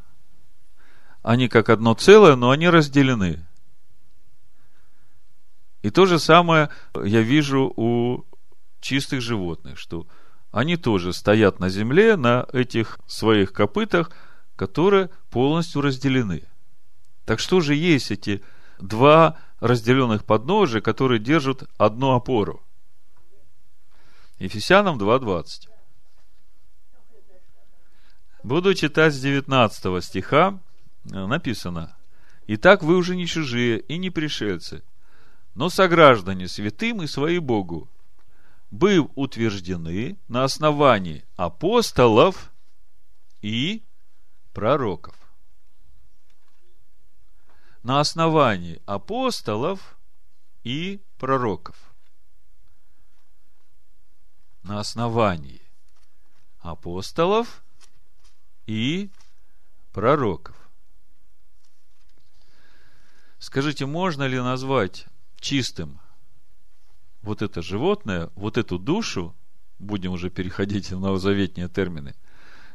[1.22, 3.46] они как одно целое, но они разделены.
[5.82, 8.24] И то же самое я вижу у
[8.80, 10.06] чистых животных, что
[10.50, 14.10] они тоже стоят на земле, на этих своих копытах,
[14.56, 16.42] которые полностью разделены.
[17.24, 18.42] Так что же есть эти
[18.78, 22.62] два разделенных подножия, которые держат одну опору?
[24.38, 25.68] Ефесянам 2.20.
[28.42, 30.58] Буду читать с 19 стиха.
[31.04, 31.96] Написано.
[32.46, 34.82] Итак, вы уже не чужие и не пришельцы,
[35.54, 37.88] но сограждане святым и свои Богу,
[38.70, 42.52] быв утверждены на основании апостолов
[43.40, 43.82] и
[44.52, 45.16] пророков.
[47.82, 49.96] На основании апостолов
[50.64, 51.76] и пророков.
[54.62, 55.62] На основании
[56.60, 57.64] апостолов
[58.66, 59.10] и
[59.92, 60.59] пророков.
[63.40, 65.06] Скажите, можно ли назвать
[65.40, 65.98] чистым
[67.22, 69.34] вот это животное, вот эту душу,
[69.78, 72.14] будем уже переходить в новозаветные термины,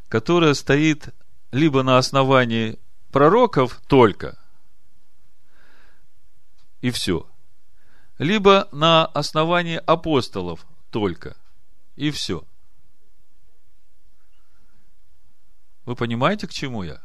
[0.09, 1.13] которая стоит
[1.51, 2.79] либо на основании
[3.11, 4.39] пророков только,
[6.81, 7.29] и все,
[8.17, 11.37] либо на основании апостолов только,
[11.95, 12.43] и все.
[15.85, 17.04] Вы понимаете, к чему я?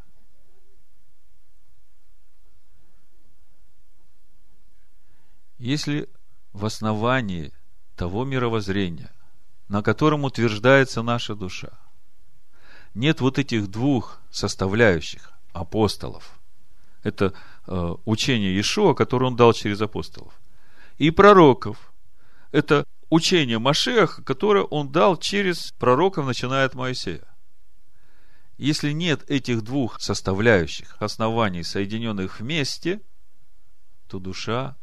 [5.61, 6.09] Если
[6.55, 7.53] в основании
[7.95, 9.11] того мировоззрения,
[9.69, 11.79] на котором утверждается наша душа,
[12.95, 16.41] нет вот этих двух составляющих апостолов,
[17.03, 17.35] это
[17.67, 20.33] э, учение Иешуа, которое он дал через апостолов,
[20.97, 21.93] и пророков,
[22.53, 27.29] это учение Машеха, которое он дал через пророков, начиная от Моисея.
[28.57, 33.03] Если нет этих двух составляющих оснований, соединенных вместе,
[34.09, 34.79] то душа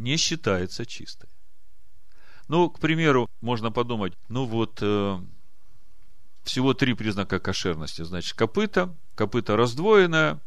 [0.00, 1.28] не считается чистой.
[2.48, 5.18] Ну, к примеру, можно подумать, ну вот, э,
[6.42, 8.02] всего три признака кошерности.
[8.02, 10.40] Значит, копыта, копыта раздвоенная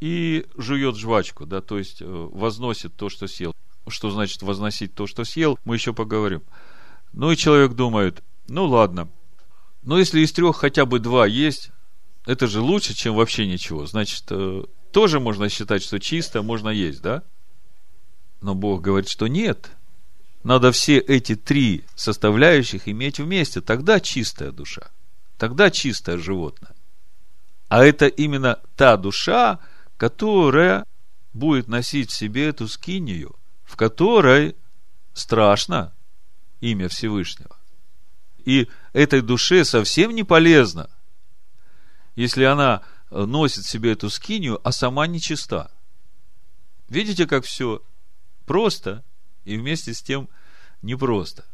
[0.00, 3.54] и жует жвачку, да, то есть э, возносит то, что съел.
[3.88, 6.42] Что значит возносить то, что съел, мы еще поговорим.
[7.12, 9.08] Ну и человек думает, ну ладно,
[9.82, 11.70] но если из трех хотя бы два есть,
[12.26, 13.86] это же лучше, чем вообще ничего.
[13.86, 17.22] Значит, э, тоже можно считать, что чисто можно есть, да?
[18.40, 19.70] Но Бог говорит, что нет.
[20.42, 23.60] Надо все эти три составляющих иметь вместе.
[23.60, 24.90] Тогда чистая душа.
[25.38, 26.74] Тогда чистое животное.
[27.68, 29.58] А это именно та душа,
[29.96, 30.84] которая
[31.32, 33.34] будет носить в себе эту скинию,
[33.64, 34.54] в которой
[35.14, 35.92] страшно
[36.60, 37.56] имя Всевышнего.
[38.44, 40.88] И этой душе совсем не полезно,
[42.14, 45.70] если она носит в себе эту скинию, а сама нечиста.
[46.88, 47.82] Видите, как все
[48.46, 49.04] просто
[49.44, 50.28] и вместе с тем
[50.82, 51.44] непросто.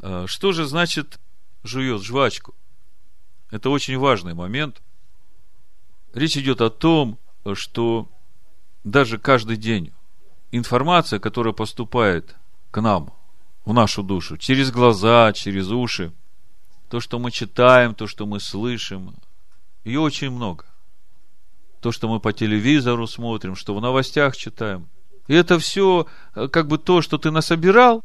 [0.00, 1.18] А, что же значит
[1.64, 2.54] жует жвачку?
[3.50, 4.82] Это очень важный момент.
[6.12, 7.18] Речь идет о том,
[7.54, 8.08] что
[8.84, 9.92] даже каждый день
[10.52, 12.36] информация, которая поступает
[12.70, 13.12] к нам,
[13.64, 16.12] в нашу душу, через глаза, через уши,
[16.88, 19.14] то, что мы читаем, то, что мы слышим,
[19.84, 20.64] Ее очень много.
[21.80, 24.88] То, что мы по телевизору смотрим, что в новостях читаем.
[25.28, 28.02] И это все э, как бы то, что ты насобирал,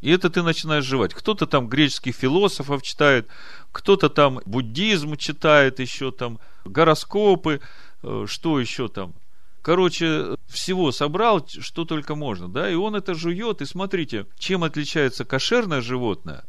[0.00, 1.14] и это ты начинаешь жевать.
[1.14, 3.28] Кто-то там греческих философов читает,
[3.72, 7.60] кто-то там буддизм читает еще там, гороскопы,
[8.02, 9.14] э, что еще там.
[9.62, 13.60] Короче, всего собрал, что только можно, да, и он это жует.
[13.60, 16.44] И смотрите, чем отличается кошерное животное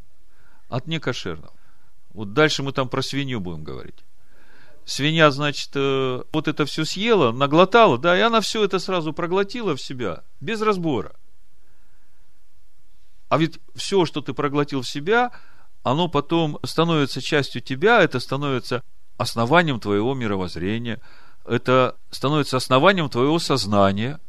[0.70, 1.54] от некошерного.
[2.14, 4.04] Вот дальше мы там про свинью будем говорить.
[4.90, 9.76] Свинья, значит, э, вот это все съела, наглотала, да, и она все это сразу проглотила
[9.76, 11.12] в себя, без разбора.
[13.30, 15.32] А ведь все, что ты проглотил в себя,
[15.84, 18.82] оно потом становится частью тебя, это становится
[19.18, 21.00] основанием твоего мировоззрения,
[21.46, 24.20] это становится основанием твоего сознания.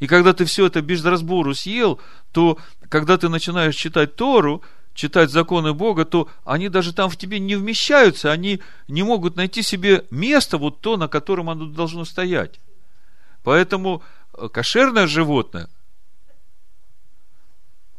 [0.00, 2.00] И когда ты все это без разбору съел,
[2.32, 4.64] то когда ты начинаешь читать Тору,
[4.94, 9.62] читать законы Бога, то они даже там в тебе не вмещаются, они не могут найти
[9.62, 12.60] себе место, вот то, на котором оно должно стоять.
[13.42, 14.02] Поэтому
[14.34, 15.68] э, кошерное животное–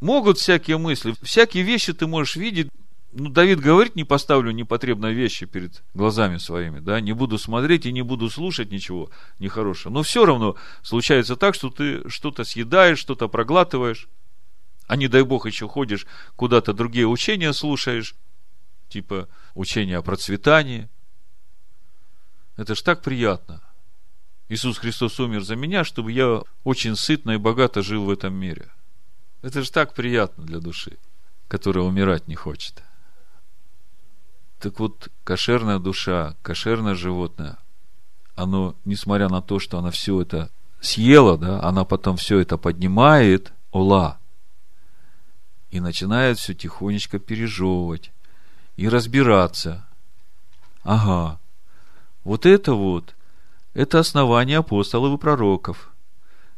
[0.04, 2.68] Могут всякие мысли, всякие вещи ты можешь видеть.
[3.14, 7.94] Ну, Давид говорит, не поставлю непотребные вещи перед глазами своими, да, не буду смотреть и
[7.94, 9.94] не буду слушать ничего нехорошего.
[9.94, 14.10] Но все равно случается так, что ты что-то съедаешь, что-то проглатываешь,
[14.88, 16.06] а не дай бог еще ходишь
[16.36, 18.16] куда-то другие учения слушаешь,
[18.90, 20.90] типа учения о процветании.
[22.58, 23.62] Это ж так приятно.
[24.50, 28.72] Иисус Христос умер за меня, чтобы я очень сытно и богато жил в этом мире–
[29.44, 30.98] это же так приятно для души,
[31.50, 32.82] которая умирать не хочет.
[34.60, 37.58] Так вот, кошерная душа, кошерное животное,
[38.36, 43.52] оно, несмотря на то, что она все это съела, да, она потом все это поднимает,
[43.72, 44.18] ола,
[45.74, 48.12] и начинает все тихонечко пережевывать
[48.76, 49.86] и разбираться.
[50.84, 51.40] Ага,
[52.24, 53.16] вот это вот,
[53.74, 55.90] это основание апостолов и пророков.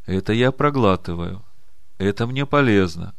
[0.05, 1.43] Это я проглатываю
[1.97, 3.13] это мне полезно,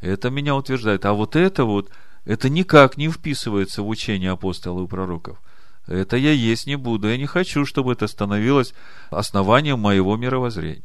[0.00, 1.04] это меня утверждает.
[1.04, 1.90] А вот это вот,
[2.24, 5.40] это никак не вписывается в учение апостолов и пророков.
[5.86, 7.08] Это я есть не буду.
[7.08, 8.74] Я не хочу, чтобы это становилось
[9.10, 10.84] основанием моего мировоззрения.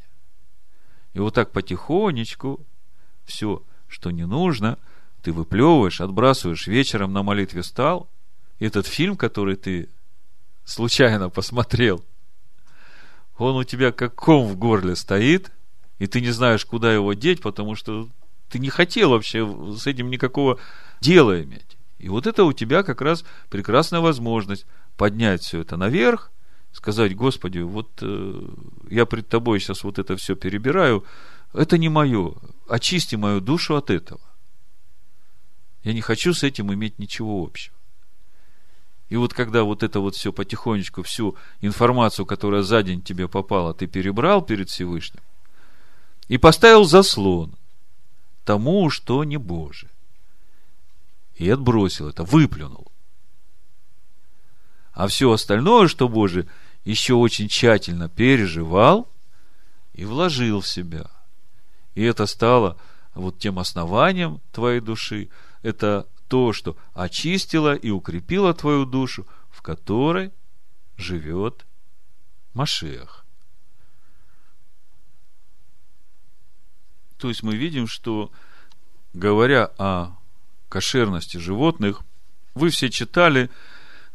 [1.13, 2.66] И вот так потихонечку
[3.26, 4.78] все, что не нужно,
[5.22, 8.10] ты выплевываешь, отбрасываешь, вечером на молитве стал.
[8.60, 9.90] Этот фильм, который ты
[10.64, 12.04] случайно посмотрел,
[13.38, 15.52] он у тебя как ком в горле стоит,
[16.00, 18.08] и ты не знаешь, куда его деть, потому что
[18.50, 19.46] ты не хотел вообще
[19.78, 20.60] с этим никакого
[21.02, 21.78] дела иметь.
[21.98, 24.66] И вот это у тебя как раз прекрасная возможность
[24.98, 26.32] поднять все это наверх,
[26.72, 28.48] сказать, Господи, вот э,
[28.90, 31.06] я пред тобой сейчас вот это все перебираю,
[31.56, 32.34] это не мое,
[32.68, 34.22] очисти мою душу от этого.
[35.84, 37.76] Я не хочу с этим иметь ничего общего.
[39.10, 43.74] И вот когда вот это вот все потихонечку, всю информацию, которая за день тебе попала,
[43.74, 45.22] ты перебрал перед Всевышним,
[46.28, 47.56] и поставил заслон
[48.43, 49.91] тому, что не Божие.
[51.36, 52.91] И отбросил это, выплюнул.
[54.91, 56.47] А все остальное, что Божие,
[56.84, 59.10] еще очень тщательно переживал
[59.93, 61.12] и вложил в себя.
[61.96, 62.78] И это стало
[63.14, 65.30] вот тем основанием твоей души.
[65.64, 70.32] Это то, что очистило и укрепило твою душу, в которой
[70.98, 71.66] живет
[72.54, 73.26] Машех.
[77.18, 78.32] То есть мы видим, что
[79.14, 80.18] говоря о
[80.70, 82.02] кошерности животных,
[82.54, 83.50] вы все читали,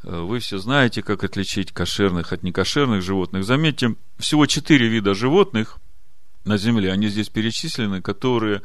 [0.02, 3.44] э, вы все знаете, как отличить кошерных от некошерных животных.
[3.44, 5.78] Заметьте, всего четыре вида животных
[6.44, 8.62] на Земле, они здесь перечислены, которые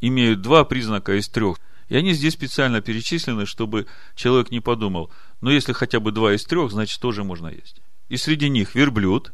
[0.00, 1.58] имеют два признака из трех.
[1.88, 6.44] И они здесь специально перечислены, чтобы человек не подумал, ну, если хотя бы два из
[6.44, 7.80] трех, значит, тоже можно есть.
[8.08, 9.32] И среди них верблюд,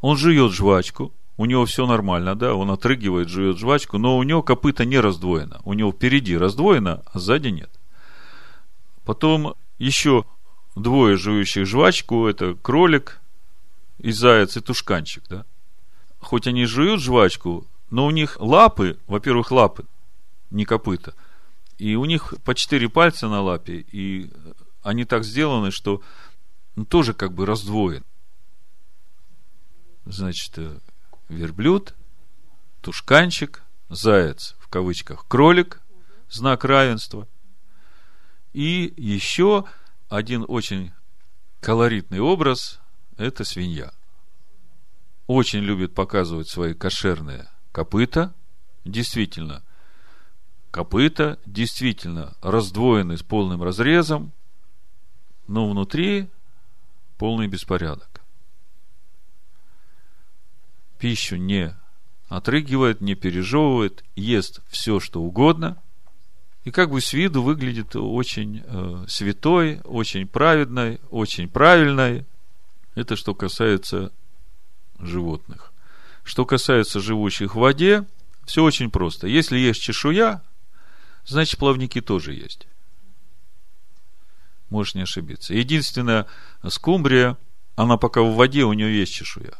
[0.00, 4.42] он жует жвачку, у него все нормально, да, он отрыгивает, жует жвачку, но у него
[4.42, 5.60] копыта не раздвоено.
[5.64, 7.70] У него впереди раздвоено, а сзади нет.
[9.04, 10.24] Потом еще
[10.76, 13.20] двое жующих жвачку, это кролик
[13.98, 15.44] и заяц, и тушканчик, да.
[16.22, 19.84] Хоть они жуют жвачку, но у них лапы, во-первых, лапы,
[20.50, 21.14] не копыта,
[21.78, 24.30] и у них по четыре пальца на лапе, и
[24.82, 26.00] они так сделаны, что
[26.76, 28.04] ну, тоже как бы раздвоен.
[30.04, 30.78] Значит, э,
[31.28, 31.94] верблюд,
[32.80, 35.80] тушканчик, заяц, в кавычках, кролик,
[36.30, 37.26] знак равенства.
[38.52, 39.64] И еще
[40.08, 40.92] один очень
[41.60, 42.80] колоритный образ–
[43.16, 43.92] это свинья.
[45.26, 48.34] Очень любит показывать свои кошерные копыта.
[48.84, 49.62] Действительно,
[50.70, 54.32] копыта действительно раздвоены с полным разрезом.
[55.48, 56.28] но внутри
[57.18, 58.22] полный беспорядок.
[60.98, 61.76] Пищу не
[62.28, 65.82] отрыгивает, не пережевывает, ест все, что угодно,
[66.64, 72.24] и как бы с виду выглядит очень э, святой, очень праведной, очень правильной.
[72.94, 74.12] Это что касается
[75.02, 75.72] животных.
[76.24, 78.06] Что касается живущих в воде,
[78.44, 79.26] все очень просто.
[79.26, 80.42] Если есть чешуя,
[81.26, 82.66] значит плавники тоже есть.
[84.70, 85.54] Можешь не ошибиться.
[85.54, 86.26] Единственная
[86.66, 87.36] скумбрия,
[87.76, 89.58] она пока в воде, у нее есть чешуя.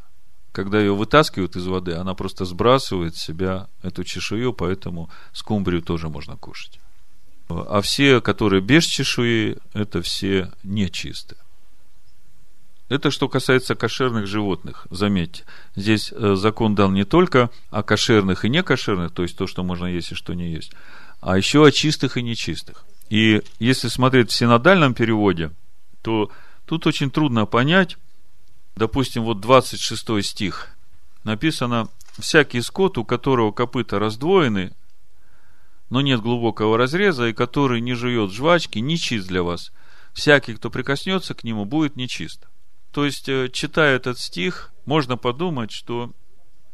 [0.52, 6.08] Когда ее вытаскивают из воды, она просто сбрасывает с себя эту чешую, поэтому скумбрию тоже
[6.08, 6.78] можно кушать.
[7.48, 11.38] А все, которые без чешуи, это все нечистые.
[12.92, 14.86] Это что касается кошерных животных.
[14.90, 19.62] Заметьте, здесь э, закон дал не только о кошерных и некошерных, то есть то, что
[19.62, 20.72] можно есть и что не есть,
[21.22, 22.84] а еще о чистых и нечистых.
[23.08, 25.52] И если смотреть в синодальном переводе,
[26.02, 26.30] то
[26.66, 27.96] тут очень трудно понять,
[28.76, 30.68] допустим, вот 26 стих
[31.24, 31.88] написано,
[32.18, 34.70] «Всякий скот, у которого копыта раздвоены,
[35.88, 39.72] но нет глубокого разреза, и который не жует жвачки, нечист для вас.
[40.12, 42.48] Всякий, кто прикоснется к нему, будет нечист».
[42.92, 46.12] То есть, э, читая этот стих, можно подумать, что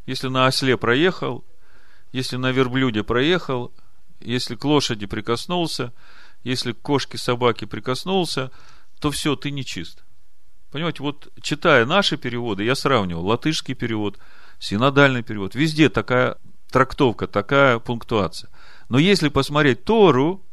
[0.06, 1.44] если на осле проехал,
[2.12, 3.72] если на верблюде проехал,
[4.20, 5.92] если к лошади прикоснулся,
[6.42, 8.50] если к кошке, собаке прикоснулся,
[9.00, 10.04] то все, ты нечист.
[10.72, 14.18] Понимаете, вот читая наши переводы, я сравнивал латышский перевод,
[14.58, 16.36] синодальный перевод, везде такая
[16.70, 18.50] трактовка, такая пунктуация.
[18.88, 20.44] Но если посмотреть Тору,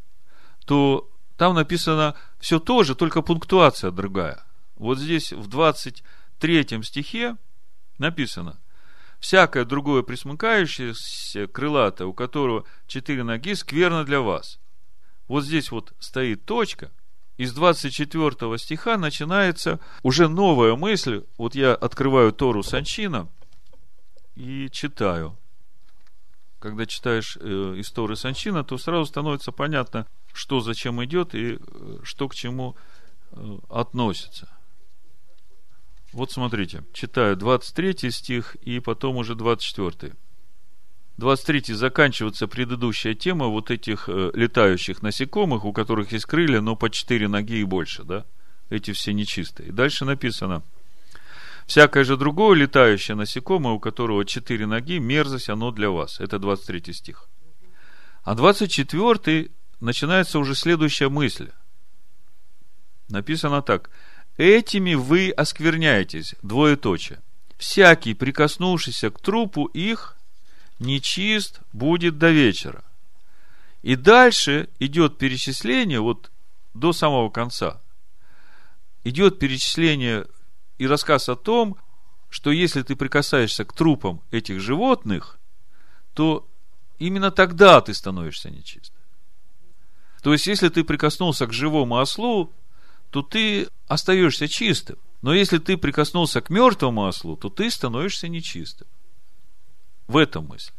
[0.66, 4.45] то там написано все то же, только пунктуация другая.
[4.76, 7.38] Вот здесь в 23 стихе
[7.98, 8.60] написано,
[9.20, 14.60] всякое другое присмыкающееся крылатое, у которого четыре ноги, скверно для вас.
[15.28, 16.92] Вот здесь вот стоит точка,
[17.38, 21.24] из 24 стиха начинается уже новая мысль.
[21.38, 23.28] Вот я открываю Тору Санчина
[24.36, 25.38] и читаю.
[26.60, 31.98] Когда читаешь э, из Торы Санчина, то сразу становится понятно, что зачем идет и э,
[32.04, 32.76] что к чему
[33.32, 34.50] э, относится.
[36.16, 40.14] Вот смотрите, читаю 23 стих и потом уже 24.
[41.18, 46.90] 23 заканчивается предыдущая тема вот этих э, летающих насекомых, у которых есть крылья, но по
[46.90, 48.26] 4 ноги и больше, да?
[48.70, 49.74] Эти все нечистые.
[49.74, 50.64] Дальше написано,
[51.66, 56.22] всякое же другое летающее насекомое, у которого 4 ноги, мерзость оно для вас.
[56.22, 57.28] Это 23 стих.
[58.24, 59.50] А 24
[59.82, 61.50] начинается уже следующая мысль.
[63.10, 63.90] Написано так–
[64.38, 67.22] Этими вы оскверняетесь, двоеточие.
[67.58, 70.18] Всякий, прикоснувшийся к трупу их,
[70.80, 72.84] нечист будет до вечера.
[73.82, 76.32] И дальше идет перечисление, вот
[76.74, 77.80] до самого конца.
[79.04, 80.26] Идет перечисление
[80.78, 81.78] и рассказ о том,
[82.30, 85.40] что если ты прикасаешься к трупам этих животных,
[86.14, 86.46] то
[87.00, 89.00] именно тогда ты становишься нечистым.
[90.22, 92.52] То есть, если ты прикоснулся к живому ослу,
[93.16, 94.98] то ты остаешься чистым.
[95.22, 98.88] Но если ты прикоснулся к мертвому ослу, то ты становишься нечистым.
[100.08, 100.74] В этом мысль.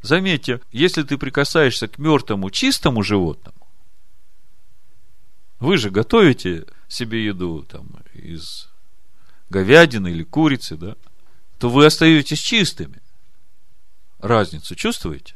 [0.00, 3.68] Заметьте, если ты прикасаешься к мертвому чистому животному,
[5.60, 8.70] вы же готовите себе еду там, из
[9.50, 10.96] говядины или курицы, да,
[11.58, 13.02] то вы остаетесь чистыми.
[14.20, 15.34] Разницу чувствуете?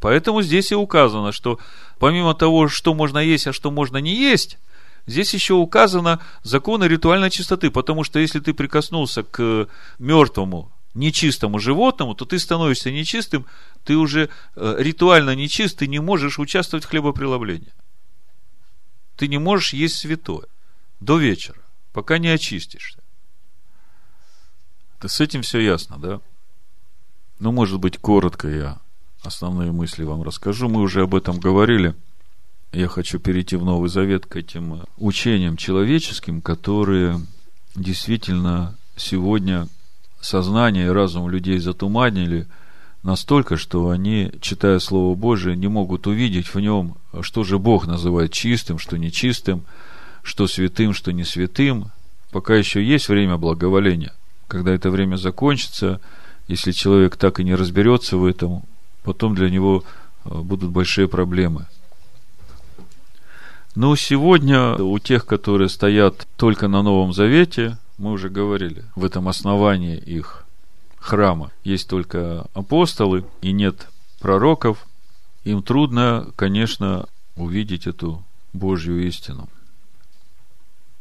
[0.00, 1.58] Поэтому здесь и указано, что
[1.98, 4.58] помимо того, что можно есть, а что можно не есть,
[5.06, 12.14] Здесь еще указано законы ритуальной чистоты, потому что если ты прикоснулся к мертвому, нечистому животному,
[12.14, 13.46] то ты становишься нечистым,
[13.84, 17.72] ты уже э, ритуально нечист, ты не можешь участвовать в хлебопреломлении.
[19.16, 20.46] Ты не можешь есть святое
[21.00, 21.60] до вечера,
[21.92, 22.98] пока не очистишься.
[25.00, 26.20] Да с этим все ясно, да?
[27.38, 28.78] Ну, может быть, коротко я
[29.22, 30.68] основные мысли вам расскажу.
[30.68, 31.94] Мы уже об этом говорили–
[32.72, 37.20] я хочу перейти в Новый Завет к этим учениям человеческим, которые
[37.74, 39.68] действительно сегодня
[40.20, 42.46] сознание и разум людей затуманили
[43.02, 48.32] настолько, что они, читая Слово Божие, не могут увидеть в нем, что же Бог называет
[48.32, 49.64] чистым, что нечистым,
[50.22, 51.90] что святым, что не святым.
[52.30, 54.12] Пока еще есть время благоволения.
[54.46, 56.00] Когда это время закончится,
[56.46, 58.62] если человек так и не разберется в этом,
[59.02, 59.82] потом для него
[60.24, 61.66] э, будут большие проблемы–
[63.74, 69.28] но сегодня у тех, которые стоят только на Новом Завете, мы уже говорили, в этом
[69.28, 70.44] основании их
[70.98, 73.88] храма есть только апостолы и нет
[74.20, 74.86] пророков,
[75.44, 77.06] им трудно, конечно,
[77.36, 79.48] увидеть эту Божью истину.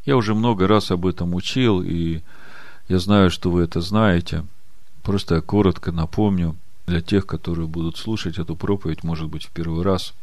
[0.05, 2.22] Я уже много раз об этом учил, и
[2.88, 4.45] я знаю, что вы это знаете.
[5.03, 6.55] Просто я коротко напомню
[6.88, 10.13] для тех, которые будут слушать эту проповедь, может быть, в первый раз.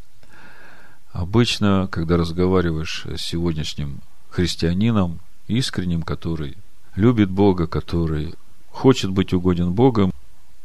[1.17, 6.59] Обычно, когда разговариваешь с сегодняшним христианином, искренним, который
[6.95, 8.35] любит Бога, который
[8.69, 10.13] хочет быть угоден Богом,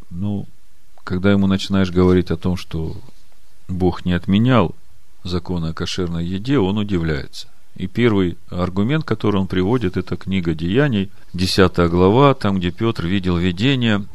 [0.10, 0.46] ну,
[1.06, 2.98] когда ему начинаешь говорить о том, что
[3.70, 4.76] Бог не отменял
[5.24, 7.48] закона о кошерной еде, он удивляется.
[7.78, 13.38] И первый аргумент, который он приводит, это книга Деяний, 10 глава, там, где Петр видел
[13.38, 14.06] видение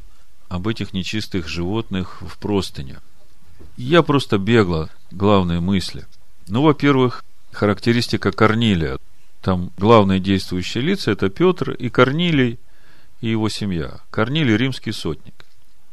[0.50, 2.98] об этих нечистых животных в простыне.
[3.78, 6.04] Я просто бегло главные мысли.
[6.48, 8.98] Ну, во-первых, характеристика Корнилия.
[9.42, 12.58] Там главные действующие лица– это Петр и Корнилий
[13.20, 14.00] и его семья.
[14.10, 15.34] Корнилий– римский сотник.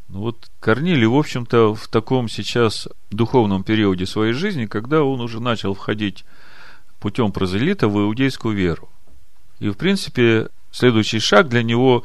[0.09, 5.39] Ну вот Корнилий, в общем-то, в таком сейчас духовном периоде своей жизни, когда он уже
[5.39, 6.23] начал входить
[6.99, 8.89] путем прозелита в иудейскую веру.
[9.59, 12.03] И, в принципе, следующий шаг для него,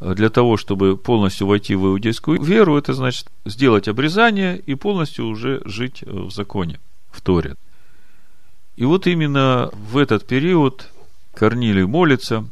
[0.00, 5.62] для того, чтобы полностью войти в иудейскую веру, это значит сделать обрезание и полностью уже
[5.64, 6.78] жить в законе,
[7.10, 7.56] в Торе.
[8.76, 10.90] И вот именно в этот период
[11.34, 12.46] Корнилий молится.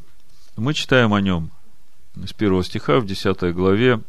[0.57, 1.51] Мы читаем о нем
[2.17, 4.01] с первого стиха в 10 главе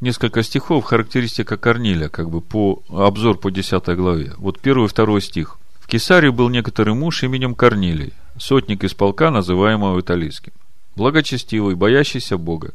[0.00, 4.34] несколько стихов, характеристика Корнилия, как бы по обзор по 10 главе.
[4.36, 5.58] Вот первый и второй стих.
[5.80, 10.52] В Кесаре был некоторый муж именем Корнилий, сотник из полка, называемого Италийским,
[10.96, 12.72] благочестивый, боящийся Бога,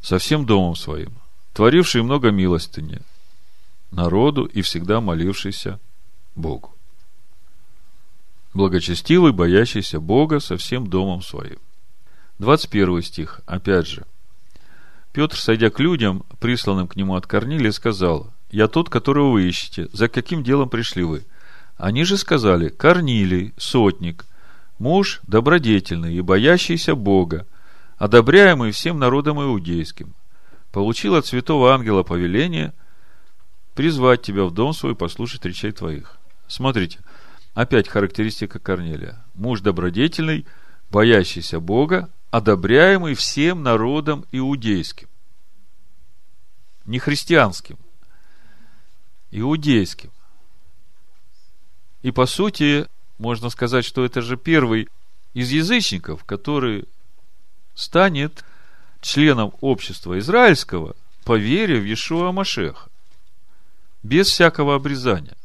[0.00, 1.12] со всем домом своим,
[1.52, 3.00] творивший много милостыни
[3.90, 5.78] народу и всегда молившийся
[6.34, 6.71] Богу.
[8.54, 11.58] Благочестивый, боящийся Бога со всем домом своим.
[12.38, 14.04] 21 стих, опять же.
[15.12, 19.88] Петр, сойдя к людям, присланным к нему от Корнилия, сказал, «Я тот, которого вы ищете.
[19.92, 21.24] За каким делом пришли вы?»
[21.76, 24.26] Они же сказали, «Корнилий, сотник,
[24.78, 27.46] муж добродетельный и боящийся Бога,
[27.96, 30.14] одобряемый всем народом иудейским,
[30.72, 32.72] получил от святого ангела повеление
[33.74, 36.18] призвать тебя в дом свой послушать речей твоих».
[36.48, 36.98] Смотрите,
[37.54, 39.24] опять характеристика Корнилия.
[39.34, 40.46] Муж добродетельный,
[40.90, 45.08] боящийся Бога, одобряемый всем народом иудейским.
[46.86, 47.78] Не христианским,
[49.30, 50.10] иудейским.
[52.02, 52.86] И по сути,
[53.18, 54.88] можно сказать, что это же первый
[55.34, 56.86] из язычников, который
[57.74, 58.44] станет
[59.00, 62.88] членом общества израильского по вере в Иешуа Машеха.
[64.02, 65.36] Без всякого обрезания.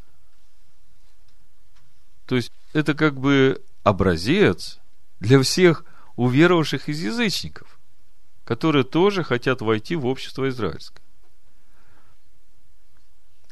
[2.28, 4.80] То есть, это как бы образец
[5.20, 5.86] для всех
[6.18, 7.80] уверовавших из язычников,
[8.44, 11.02] которые тоже хотят войти в общество израильское.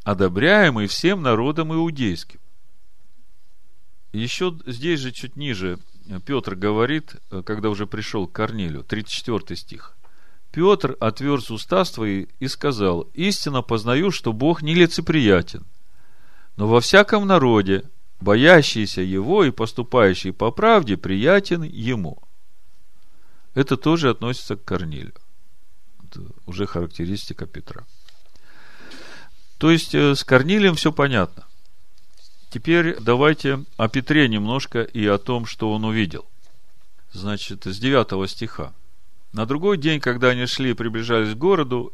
[0.04, 2.40] Одобряемый всем народом иудейским.
[4.12, 5.80] Еще здесь же чуть ниже
[6.26, 7.16] Петр говорит,
[7.46, 9.96] когда уже пришел к Корнилю, 34 стих.
[10.52, 15.66] Петр отверз уста свои и сказал, «Истинно познаю, что Бог нелицеприятен,
[16.56, 17.90] но во всяком народе,
[18.26, 22.22] боящийся Его и поступающий по правде, приятен Ему».
[23.54, 25.14] Это тоже относится к Корнилию.
[26.04, 27.86] Это уже характеристика Петра.
[29.58, 31.46] То есть э, с Корнилием все понятно.
[32.50, 36.26] Теперь давайте о Петре немножко и о том, что он увидел.
[37.14, 38.74] Значит, с 9 стиха.
[39.34, 41.94] На другой день, когда они шли и приближались к городу,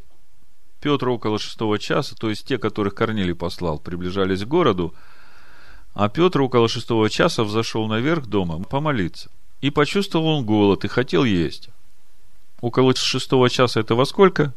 [0.80, 4.94] Петр около шестого часа, то есть те, которых Корнилий послал, приближались к городу,
[5.94, 9.30] а Петр около шестого часа взошел наверх дома помолиться–
[9.62, 11.70] и почувствовал он голод и хотел есть.
[12.60, 14.52] Около шестого часа это во сколько?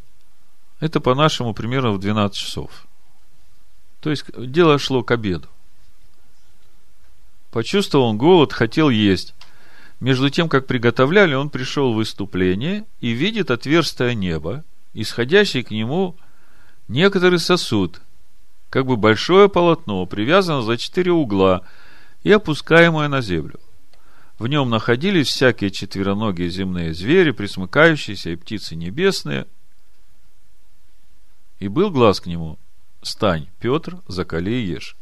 [0.80, 2.86] Это по-нашему примерно в 12 часов.
[4.02, 5.48] То есть дело шло к обеду.
[7.52, 9.34] Почувствовал он голод, хотел есть.
[10.00, 14.64] Между тем, как приготовляли, он пришел в выступление и видит отверстие неба,
[14.94, 16.16] исходящий к нему
[16.88, 18.02] некоторый сосуд,
[18.70, 21.62] как бы большое полотно, привязано за четыре угла
[22.24, 23.60] и опускаемое на землю.
[24.38, 29.48] В нем находились всякие четвероногие земные звери, присмыкающиеся и птицы небесные.
[31.60, 32.60] И был глаз к нему,
[33.02, 34.98] стань, Петр, закали и ешь.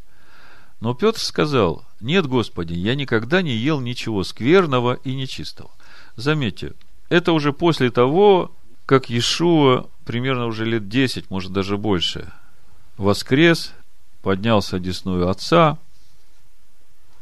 [0.80, 5.72] Но Петр сказал, нет, Господи, я никогда не ел ничего скверного и нечистого.
[6.16, 6.74] Заметьте,
[7.10, 8.52] это уже после того,
[8.86, 12.32] как Иешуа, примерно уже лет 10, может даже больше,
[12.98, 13.74] воскрес,
[14.22, 15.78] поднялся одесную Отца–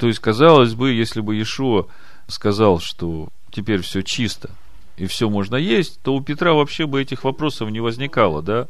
[0.02, 1.86] то есть, казалось бы, если бы Иешуа
[2.28, 4.50] сказал, что теперь все чисто
[4.98, 8.68] и все можно есть, то у Петра вообще бы этих вопросов не возникало, да?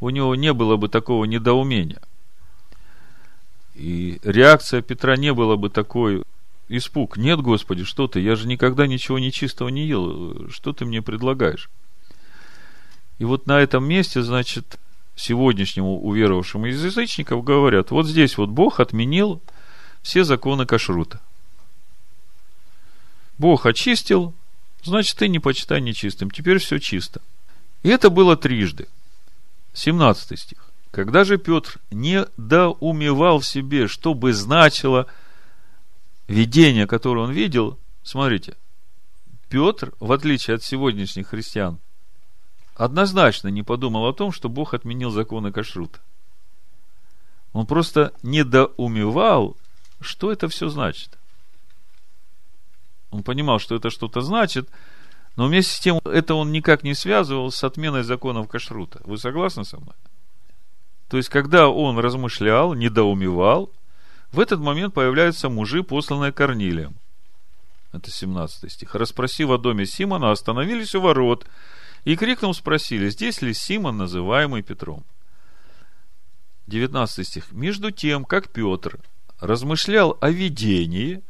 [0.00, 2.02] У него не было бы такого недоумения.
[3.76, 6.24] И реакция Петра не была бы такой
[6.68, 7.16] испуг.
[7.16, 8.18] Нет, Господи, что ты?
[8.18, 10.50] Я же никогда ничего нечистого не ел.
[10.50, 11.70] Что ты мне предлагаешь?
[13.20, 14.80] И вот на этом месте, значит,
[15.14, 19.40] сегодняшнему уверовавшему из язычников говорят, вот здесь вот Бог отменил
[20.02, 21.20] все законы кашрута.
[23.38, 24.34] Бог очистил,
[24.82, 26.30] значит, ты не почитай нечистым.
[26.30, 27.20] Теперь все чисто.
[27.82, 28.88] И это было трижды.
[29.74, 30.70] 17 стих.
[30.90, 35.06] Когда же Петр не доумевал в себе, что бы значило
[36.28, 38.56] видение, которое он видел, смотрите,
[39.48, 41.78] Петр, в отличие от сегодняшних христиан,
[42.74, 46.00] однозначно не подумал о том, что Бог отменил законы кашрута.
[47.52, 49.56] Он просто недоумевал,
[50.00, 51.18] что это все значит.
[53.10, 54.68] Он понимал, что это что-то значит,
[55.36, 59.00] но вместе с тем это он никак не связывал с отменой законов кашрута.
[59.04, 59.94] Вы согласны со мной?
[61.08, 63.70] То есть, когда он размышлял, недоумевал,
[64.32, 66.94] в этот момент появляются мужи, посланные Корнилием.
[67.92, 68.94] Это 17 стих.
[68.94, 71.46] Распросив о доме Симона, остановились у ворот
[72.04, 75.04] и крикнув спросили, здесь ли Симон, называемый Петром.
[76.66, 77.52] 19 стих.
[77.52, 78.98] Между тем, как Петр
[79.40, 81.22] размышлял о видении,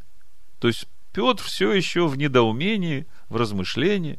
[0.59, 4.19] то есть Петр все еще в недоумении, в размышлении,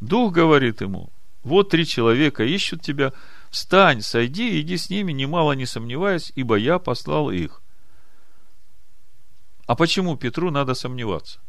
[0.00, 1.10] Дух говорит ему,
[1.42, 3.12] вот три человека ищут тебя,
[3.50, 7.62] Встань, сойди иди с ними, немало не сомневаясь, ибо я послал их.
[9.66, 11.40] А почему Петру надо сомневаться?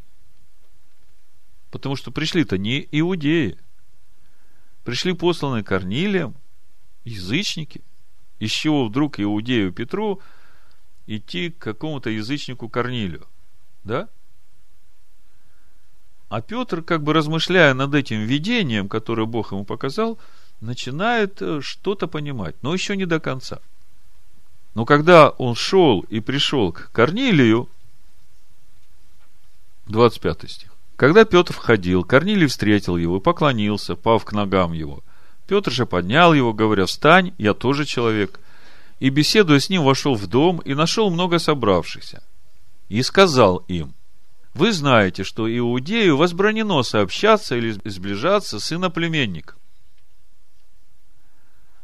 [1.71, 3.57] Потому что пришли-то не иудеи.
[4.83, 6.35] Пришли посланные Корнилием,
[7.03, 7.81] язычники.
[8.39, 10.21] Из чего вдруг иудею Петру
[11.05, 13.27] идти к какому-то язычнику Корнилию?
[13.83, 14.09] Да?
[16.29, 20.19] А Петр, как бы размышляя над этим видением, которое Бог ему показал,
[20.61, 23.59] начинает э, что-то понимать, но еще не до конца.
[24.75, 27.67] Но когда он шел и пришел к Корнилию,
[29.87, 30.68] 25 стих,
[30.99, 35.01] когда Петр входил, Корнилий встретил его и поклонился, пав к ногам его.
[35.47, 38.41] Петр же поднял его, говоря, встань, я тоже человек.
[38.99, 42.21] И, беседуя с ним, вошел в дом и нашел много собравшихся.
[42.89, 43.93] И сказал им,
[44.53, 49.57] вы знаете, что Иудею возбранено сообщаться или сближаться с иноплеменником.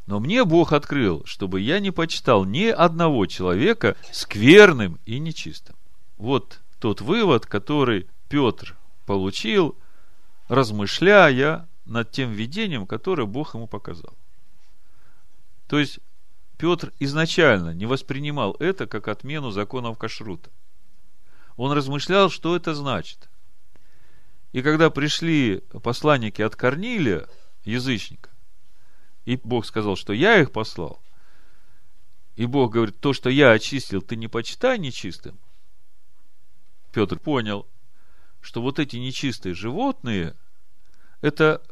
[0.07, 5.77] Но мне Бог открыл, чтобы я не почитал ни одного человека скверным и нечистым.
[6.17, 8.75] Вот тот вывод, который Петр
[9.05, 9.77] получил,
[10.47, 14.17] размышляя над тем видением, которое Бог ему показал.
[15.67, 15.99] То есть,
[16.57, 20.49] Петр изначально не воспринимал это как отмену законов кашрута.
[21.57, 23.29] Он размышлял, что это значит.
[24.51, 27.27] И когда пришли посланники от Корнилия,
[27.65, 28.29] язычника,
[29.25, 31.01] и Бог сказал, что я их послал.
[32.35, 35.37] И Бог говорит, то, что я очистил, ты не почитай нечистым.
[36.93, 37.67] Петр понял,
[38.45, 40.35] что вот эти нечистые животные,
[41.21, 41.63] это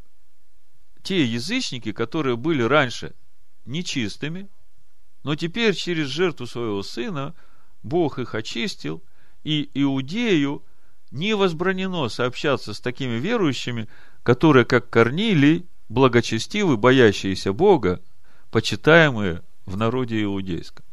[1.04, 3.14] те язычники, которые были раньше
[3.66, 4.50] нечистыми,
[5.22, 7.36] но теперь через жертву своего сына
[7.84, 9.04] Бог их очистил,
[9.44, 10.64] и Иудею
[11.12, 13.88] не возбранено сообщаться с такими верующими,
[14.24, 18.02] которые, как Корнилий, благочестивы, боящиеся Бога,
[18.50, 20.84] почитаемые в народе иудейском.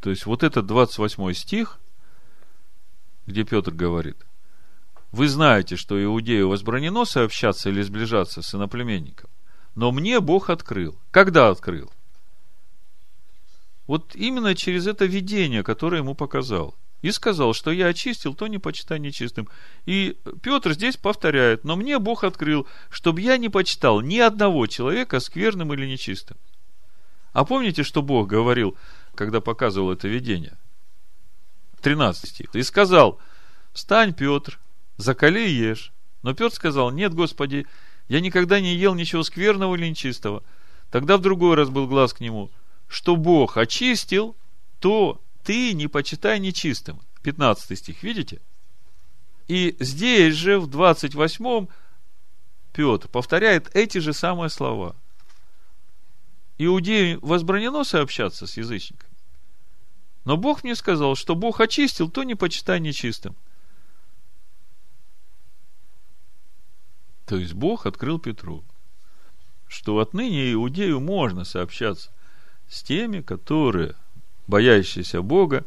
[0.00, 1.80] То есть вот этот 28 стих,
[3.26, 4.16] где Петр говорит,
[5.12, 9.30] вы знаете, что иудею возбранено сообщаться или сближаться с иноплеменником,
[9.74, 10.98] но мне Бог открыл.
[11.10, 11.90] Когда открыл?
[13.86, 18.58] Вот именно через это видение, которое ему показал– и сказал, что я очистил, то не
[18.58, 19.48] почитай нечистым.
[19.84, 25.20] И Петр здесь повторяет, но мне Бог открыл, чтобы я не почитал ни одного человека
[25.20, 26.36] скверным или нечистым.
[27.32, 28.76] А помните, что Бог говорил,
[29.14, 30.56] когда показывал это видение?
[31.86, 32.52] 13 стих.
[32.52, 33.20] И сказал,
[33.72, 34.58] встань, Петр,
[34.96, 35.92] закали и ешь.
[36.22, 37.64] Но Петр сказал, нет, Господи,
[38.08, 40.42] я никогда не ел ничего скверного или нечистого.
[40.90, 42.50] Тогда в другой раз был глаз к нему,
[42.88, 44.34] что Бог очистил,
[44.80, 47.00] то ты не почитай нечистым.
[47.22, 48.40] 15 стих, видите?
[49.46, 51.68] И здесь же, в 28
[52.72, 54.96] Петр повторяет эти же самые слова.
[56.58, 59.05] Иудею возбранено сообщаться с язычниками.
[60.26, 63.36] Но Бог мне сказал, что Бог очистил, то не почитай нечистым.
[67.26, 68.64] То есть Бог открыл Петру,
[69.68, 72.10] что отныне иудею можно сообщаться
[72.68, 73.94] с теми, которые
[74.48, 75.64] боящиеся Бога,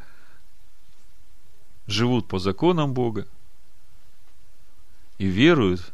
[1.88, 3.28] живут по законам Бога
[5.20, 5.94] и веруют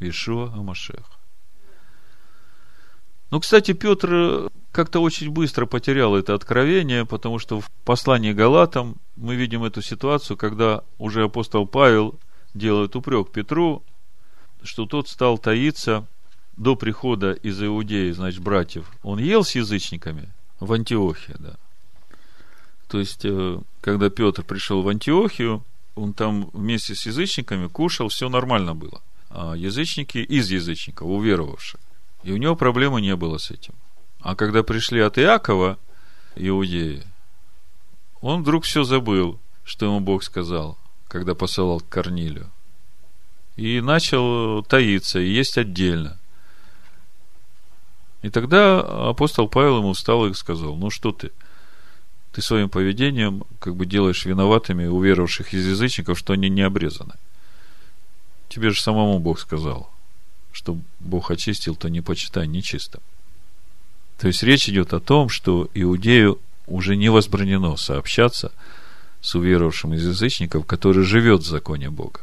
[0.00, 1.08] в Ишуа Амашех.
[3.30, 9.36] Ну, кстати, Петр как-то очень быстро потерял это откровение, потому что в послании Галатам мы
[9.36, 12.18] видим эту ситуацию, когда уже апостол Павел
[12.54, 13.82] делает упрек Петру,
[14.62, 16.06] что тот стал таиться
[16.56, 18.90] до прихода из Иудеи, значит, братьев.
[19.02, 21.54] Он ел с язычниками в Антиохии, да.
[22.88, 28.28] То есть, э, когда Петр пришел в Антиохию, он там вместе с язычниками кушал, все
[28.28, 29.02] нормально было.
[29.30, 31.80] А язычники из язычников, уверовавшие.
[32.22, 33.74] И у него проблемы не было с этим.
[34.22, 35.78] А когда пришли от Иакова,
[36.36, 37.02] иудеи,
[38.20, 40.78] он вдруг все забыл, что ему Бог сказал,
[41.08, 42.48] когда посылал к Корнилию.
[43.56, 46.18] И начал таиться, и есть отдельно.
[48.22, 51.32] И тогда апостол Павел ему встал и сказал, ну что ты,
[52.30, 57.14] ты своим поведением как бы делаешь виноватыми уверовавших из язычников, что они не обрезаны.
[58.48, 59.90] Тебе же самому Бог сказал,
[60.52, 63.00] что Бог очистил, то не почитай нечисто.
[64.18, 68.52] То есть речь идет о том, что иудею уже не возбранено сообщаться
[69.20, 72.20] с уверовавшим из язычников, который живет в законе Бога.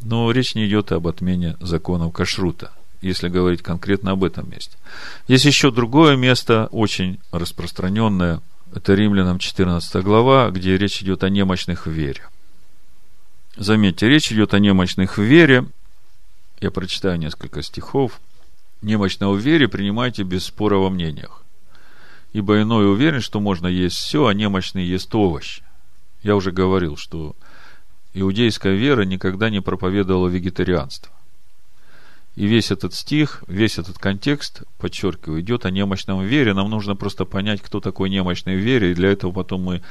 [0.00, 4.76] Но речь не идет об отмене законов кашрута, если говорить конкретно об этом месте.
[5.28, 8.40] Есть еще другое место, очень распространенное,
[8.74, 12.22] это Римлянам 14 глава, где речь идет о немощных в вере.
[13.56, 15.66] Заметьте, речь идет о немощных в вере.
[16.60, 18.20] Я прочитаю несколько стихов.
[18.82, 21.42] Немощного в вере принимайте без спора во мнениях.
[22.32, 25.62] Ибо иной уверен, что можно есть все, а немощный ест овощи.
[26.22, 27.34] Я уже говорил, что
[28.14, 31.12] иудейская вера никогда не проповедовала вегетарианство.
[32.36, 36.54] И весь этот стих, весь этот контекст, подчеркиваю, идет о немощном вере.
[36.54, 38.92] Нам нужно просто понять, кто такой немощный в вере.
[38.92, 39.82] И для этого потом мы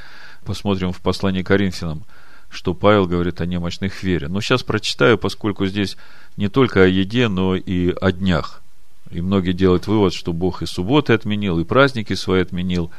[0.44, 2.04] посмотрим в послании Коринфянам,
[2.48, 4.28] что Павел говорит о немощных вере.
[4.28, 5.96] Но сейчас прочитаю, поскольку здесь
[6.36, 8.62] не только о еде, но и о днях.
[9.10, 12.90] И многие делают вывод, что Бог и субботы отменил, и праздники свои отменил,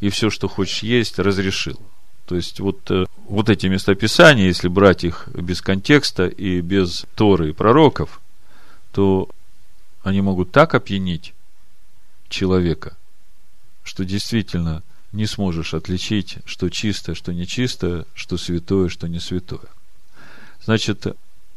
[0.00, 1.80] и все, что хочешь есть, разрешил.
[2.26, 7.50] То есть вот, э, вот эти местописания, если брать их без контекста и без Торы
[7.50, 8.20] и пророков,
[8.92, 9.28] то
[10.02, 11.34] они могут так опьянить
[12.28, 12.96] человека,
[13.82, 19.68] что действительно не сможешь отличить, что чистое, что нечистое, что святое, что не святое.
[20.64, 21.06] Значит,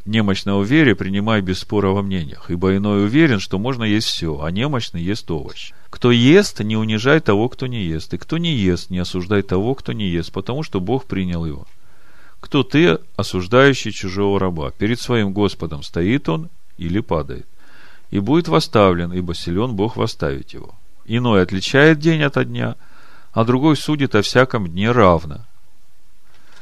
[0.09, 4.51] немощного вере принимай без спора во мнениях, ибо иной уверен, что можно есть все, а
[4.51, 5.71] немощный ест овощ.
[5.89, 9.75] Кто ест, не унижай того, кто не ест, и кто не ест, не осуждай того,
[9.75, 11.65] кто не ест, потому что Бог принял его.
[12.41, 14.71] Кто ты, осуждающий чужого раба?
[14.71, 17.47] Перед своим Господом стоит он или падает.
[18.11, 20.73] И будет восставлен, ибо силен Бог восставить его.
[21.05, 22.75] Иной отличает день от дня,
[23.31, 25.45] а другой судит о всяком дне равно.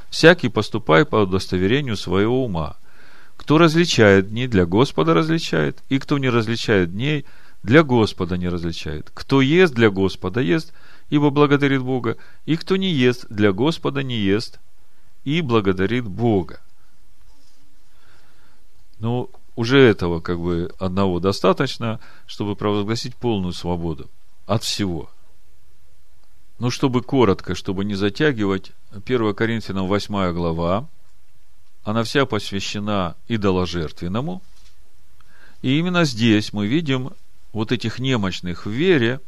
[0.10, 2.76] Всякий поступай по удостоверению своего ума–
[3.48, 7.24] кто различает дни, для Господа различает, и кто не различает дней,
[7.64, 9.10] для Господа не различает.
[9.14, 10.74] Кто ест, для Господа ест,
[11.10, 14.60] ибо благодарит Бога, и кто не ест, для Господа не ест,
[15.24, 16.60] и благодарит Бога.
[18.99, 24.10] Ну, уже этого как бы одного достаточно, чтобы провозгласить полную свободу
[24.45, 25.10] от всего.
[26.60, 28.74] Ну, чтобы коротко, чтобы не затягивать,
[29.06, 30.90] 1 Коринфянам 8 глава,
[31.88, 34.41] она вся посвящена идоложертвенному.
[35.61, 37.11] И именно здесь мы видим
[37.53, 39.22] вот этих немощных в вере,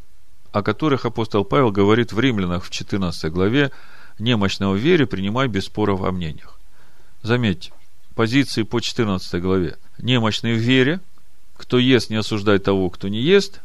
[0.52, 3.72] о которых апостол Павел говорит в Римлянах в 14 главе,
[4.19, 6.60] немощного в вере принимай без споров о мнениях.
[7.23, 7.72] Заметьте,
[8.14, 9.77] позиции по 14 главе.
[9.98, 10.99] Немощный в вере,
[11.56, 13.61] кто ест, не осуждай того, кто не ест,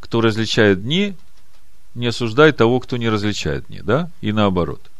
[0.00, 1.16] кто различает дни,
[1.94, 4.10] не осуждай того, кто не различает дни, да?
[4.22, 4.91] И наоборот.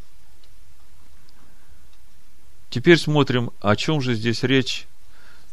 [2.73, 4.87] Теперь смотрим, о чем же здесь речь,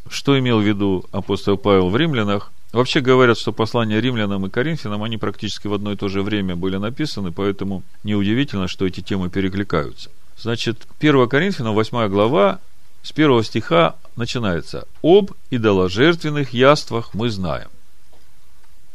[0.08, 2.50] что имел в виду апостол Павел в римлянах.
[2.72, 6.56] Вообще говорят, что послания римлянам и коринфянам, они практически в одно и то же время
[6.56, 10.08] были написаны, поэтому неудивительно, что эти темы перекликаются.
[10.38, 12.58] Значит, 1 Коринфянам, 8 глава,
[13.02, 17.68] с первого стиха начинается «Об идоложертвенных яствах мы знаем».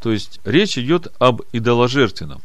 [0.01, 2.41] То есть, речь идет об идоложертвенном.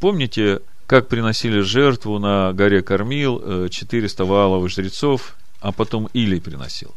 [0.00, 0.58] Помните,
[0.88, 6.94] как приносили жертву на горе Кормил 400 э, валовых жрецов, а потом Илий приносил.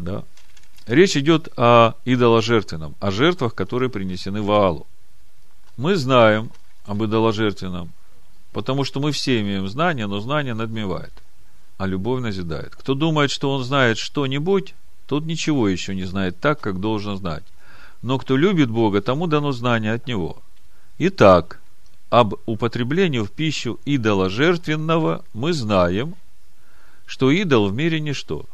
[0.00, 0.24] Да?
[0.86, 4.88] Речь идет о идоложертвенном, о жертвах, которые принесены Ваалу.
[5.76, 6.50] Мы знаем
[6.86, 7.92] об идоложертвенном,
[8.52, 11.12] потому что мы все имеем знания, но знание надмевает,
[11.78, 12.74] а любовь назидает.
[12.74, 14.74] Кто думает, что он знает что-нибудь,
[15.06, 17.44] тот ничего еще не знает так, как должен знать.
[18.02, 20.42] Но кто любит Бога, тому дано знание от Него.
[20.98, 21.59] Итак,
[22.10, 26.16] об употреблении в пищу идола жертвенного мы знаем,
[27.06, 28.46] что идол в мире ничто,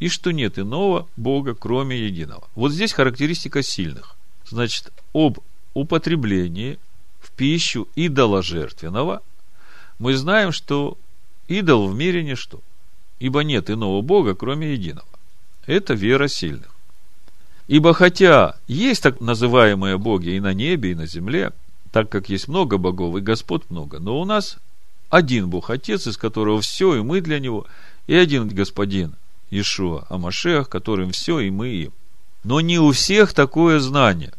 [0.00, 2.48] и что нет иного Бога, кроме единого.
[2.56, 4.16] Вот здесь характеристика сильных.
[4.44, 5.38] Значит, об
[5.74, 6.78] употреблении
[7.20, 9.22] в пищу идола жертвенного,
[10.00, 10.98] мы знаем, что
[11.46, 12.60] идол в мире ничто,
[13.20, 15.06] ибо нет иного Бога, кроме единого.
[15.66, 16.74] Это вера сильных.
[17.68, 21.52] Ибо хотя есть так называемые боги и на небе, и на земле,
[21.92, 24.58] так как есть много богов и господ много, но у нас
[25.10, 27.66] один Бог Отец, из которого все, и мы для Него,
[28.06, 29.14] и один Господин,
[29.50, 31.92] Ишуа, Амашех, которым все, и мы им.
[32.44, 34.32] Но не у всех такое знание.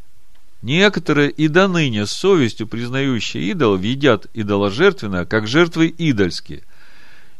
[0.63, 6.63] Некоторые и до ныне с совестью признающие идолов едят идоложертвенное, как жертвы идольские.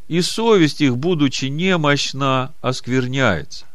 [0.07, 3.65] И совесть их, будучи немощна, оскверняется.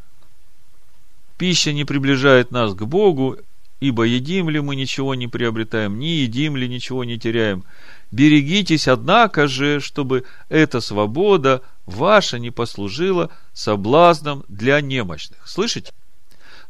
[1.37, 3.37] Пища не приближает нас к Богу,
[3.79, 7.63] ибо едим ли мы ничего не приобретаем, не едим ли ничего не теряем.
[8.11, 15.47] Берегитесь, однако же, чтобы эта свобода ваша не послужила соблазном для немощных.
[15.47, 15.93] Слышите?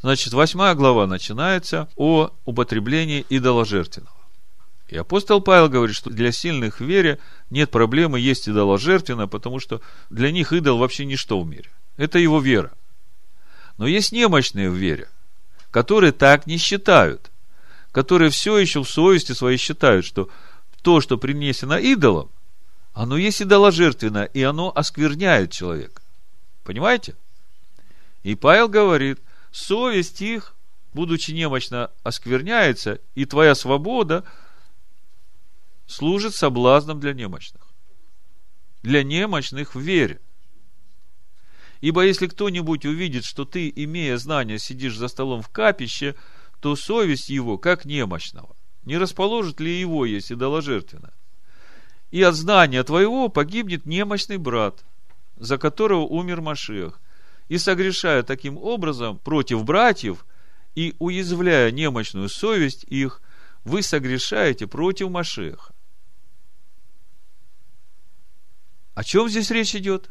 [0.02, 4.15] Значит, восьмая глава начинается о употреблении идоложертвенного.
[4.88, 7.19] И апостол Павел говорит, что для сильных в вере
[7.49, 11.69] нет проблемы есть идоложертвенно, потому что для них идол вообще ничто в мире.
[11.98, 12.72] Это его вера.
[13.77, 15.07] Но есть немощные в вере,
[15.72, 17.32] которые так не считают,
[17.91, 20.30] которые все еще в совести своей считают, что
[20.82, 22.30] то, что принесено идолом,
[22.94, 26.02] оно есть идоложертвенно, и оно оскверняет человека.
[26.64, 27.16] Понимаете?
[28.24, 29.20] И Павел говорит,
[29.52, 30.56] совесть их,
[30.94, 34.24] будучи немощно, оскверняется, и твоя свобода
[35.88, 37.62] служит соблазном для немощных.
[38.84, 40.20] Для немощных в вере.
[41.81, 46.15] Ибо если кто-нибудь увидит, что ты, имея знания, сидишь за столом в капище,
[46.60, 51.14] то совесть его, как немощного, не расположит ли его, если доложертвенно?
[52.11, 54.84] И от знания твоего погибнет немощный брат,
[55.38, 56.99] за которого умер Машех,
[57.47, 60.26] и согрешая таким образом против братьев
[60.76, 63.22] и уязвляя немощную совесть их,
[63.64, 65.73] вы согрешаете против Машеха.
[68.95, 70.10] О чем здесь речь идет?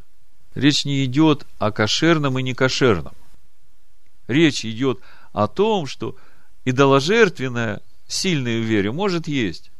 [0.58, 3.14] Речь не идет о кошерном и некошерном.
[4.26, 5.00] Речь идет
[5.32, 6.16] о том, что
[6.66, 9.70] идоложертвенное, сильное в вере, может есть,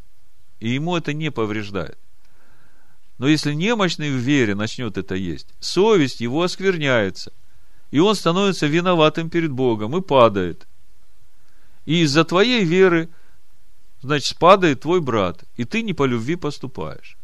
[0.60, 1.98] и ему это не повреждает.
[3.18, 7.32] Но если немощный в вере начнет это есть, совесть его оскверняется–
[7.90, 10.66] и он становится виноватым перед Богом и падает.
[11.86, 13.08] И из-за твоей веры,
[14.02, 17.16] значит, падает твой брат, и ты не по любви поступаешь.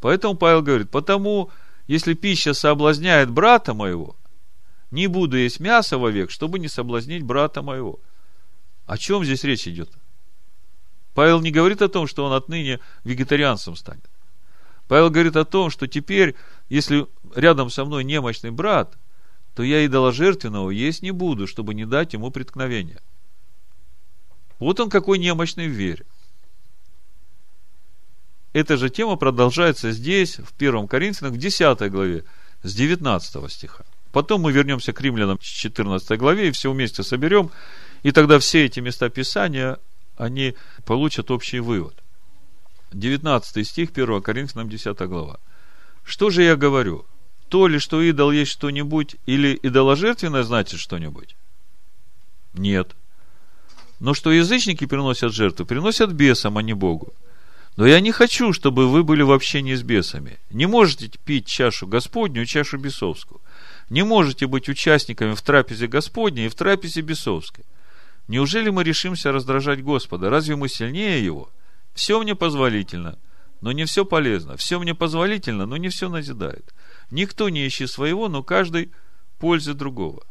[0.00, 1.50] Поэтому Павел говорит, потому,
[1.86, 4.16] если пища соблазняет брата моего,
[4.90, 8.00] не буду есть мясо вовек, чтобы не соблазнить брата моего.
[8.86, 9.90] О чем здесь речь идет?
[11.14, 14.08] Павел не говорит о том, что он отныне вегетарианцем станет.
[14.86, 16.36] Павел говорит о том, что теперь,
[16.68, 18.96] если рядом со мной немощный брат–
[19.56, 23.00] то я идоложертвенного есть не буду, чтобы не дать ему преткновения.
[24.58, 26.04] Вот он какой немощный в вере.
[28.56, 32.24] Эта же тема продолжается здесь, в 1 Коринфянам, в 10 главе,
[32.62, 33.84] с 19 стиха.
[34.12, 37.50] Потом мы вернемся к римлянам в 14 главе и все вместе соберем,
[38.02, 39.76] и тогда все эти места Писания,
[40.16, 40.54] они
[40.86, 42.02] получат общий вывод.
[42.92, 45.38] 19 стих 1 Коринфянам 10 глава.
[46.02, 47.04] Что же я говорю?
[47.50, 51.36] то ли, что идол есть что-нибудь, или идоложертвенное значит что-нибудь?
[52.54, 52.96] Нет.
[54.00, 57.12] Но что язычники приносят жертву, приносят бесам, а не Богу.
[57.76, 60.38] Но я не хочу, чтобы вы были в общении с бесами.
[60.50, 63.42] Не можете пить чашу Господню чашу бесовскую.
[63.90, 67.64] Не можете быть участниками в трапезе Господней и в трапезе бесовской.
[68.28, 70.30] Неужели мы решимся раздражать Господа?
[70.30, 71.50] Разве мы сильнее Его?
[71.94, 73.18] Все мне позволительно,
[73.60, 74.56] но не все полезно.
[74.56, 76.74] Все мне позволительно, но не все назидает.
[77.10, 78.90] Никто не ищет своего, но каждый
[79.38, 80.24] пользы другого.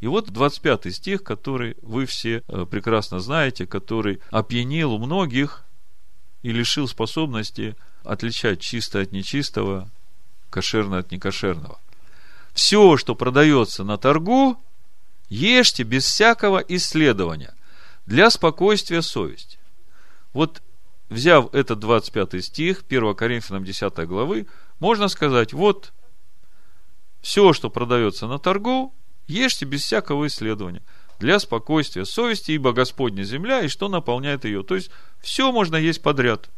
[0.00, 5.64] И вот 25 стих, который вы все э, прекрасно знаете, который опьянил многих
[6.44, 9.90] и лишил способности отличать чистое от нечистого,
[10.50, 11.80] кошерное от некошерного.
[12.52, 14.58] Все, что продается на торгу,
[15.30, 17.54] ешьте без всякого исследования
[18.04, 19.58] для спокойствия совести.
[20.34, 20.62] Вот
[21.08, 24.46] взяв этот 25 стих 1 Коринфянам 10 главы,
[24.80, 25.94] можно сказать, вот,
[27.22, 28.92] все, что продается на торгу,
[29.28, 30.82] ешьте без всякого исследования,
[31.18, 34.62] для спокойствия совести, ибо Господня земля, и что наполняет ее.
[34.62, 36.50] То есть, все можно есть подряд.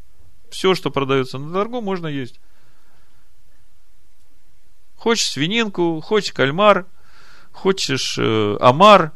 [0.51, 2.41] Все, что продается на торгу, можно есть.
[4.97, 6.87] Хочешь свининку, хочешь кальмар,
[7.53, 9.13] хочешь э, омар,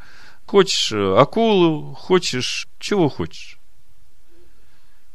[0.47, 3.59] хочешь э, акулу, хочешь чего хочешь.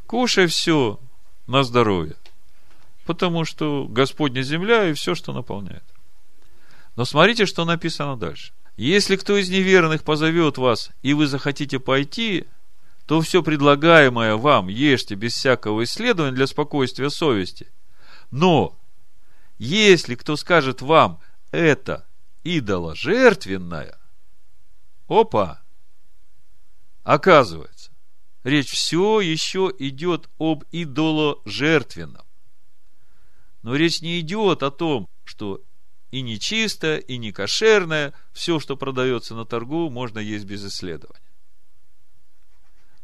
[0.07, 0.99] Кушай все
[1.47, 2.15] на здоровье.
[3.05, 5.83] Потому что Господня земля и все, что наполняет.
[6.95, 8.53] Но смотрите, что написано дальше.
[8.77, 12.45] Если кто из неверных позовет вас, и вы захотите пойти,
[13.05, 17.71] то все предлагаемое вам ешьте без всякого исследования для спокойствия совести.
[18.31, 18.77] Но,
[19.57, 21.19] если кто скажет вам,
[21.51, 22.05] это
[22.43, 23.97] идола жертвенная,
[25.07, 25.61] опа,
[27.03, 27.91] оказывается,
[28.43, 32.25] речь все еще идет об идоложертвенном.
[33.61, 35.61] Но речь не идет о том, что
[36.11, 41.21] и нечистое, и не кошерное, все, что продается на торгу, можно есть без исследования.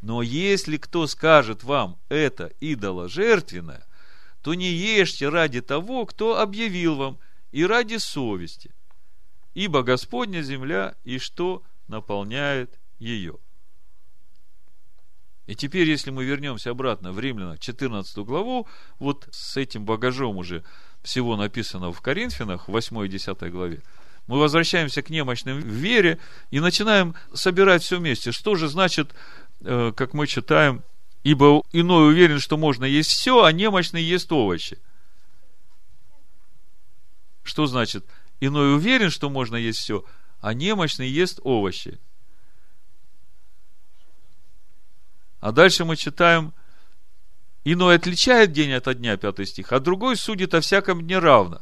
[0.02, 3.86] Но если кто скажет вам это идоло жертвенное,
[4.41, 7.19] то не ешьте ради того, кто объявил вам,
[7.52, 8.73] и ради совести.
[9.53, 13.38] Ибо Господня земля и что наполняет ее.
[15.48, 18.68] И теперь, если мы вернемся обратно в Римлянах 14 главу,
[18.99, 20.64] вот с этим багажом уже
[21.03, 23.82] всего написано в Коринфянах, в 8 и 10 главе,
[24.28, 26.19] мы возвращаемся к немощным в вере
[26.52, 28.32] и начинаем собирать все вместе.
[28.32, 29.14] Что же значит,
[29.61, 30.84] э, как мы читаем,
[31.23, 34.78] ибо иной уверен, что можно есть все, а немощный ест овощи.
[37.44, 38.06] Что значит,
[38.40, 40.06] иной уверен, что можно есть все,
[40.40, 41.99] а немощный ест овощи.
[45.40, 46.53] А дальше мы читаем,
[47.63, 51.61] иной отличает день от дня, пятый стих, а другой судит о всяком дне равно.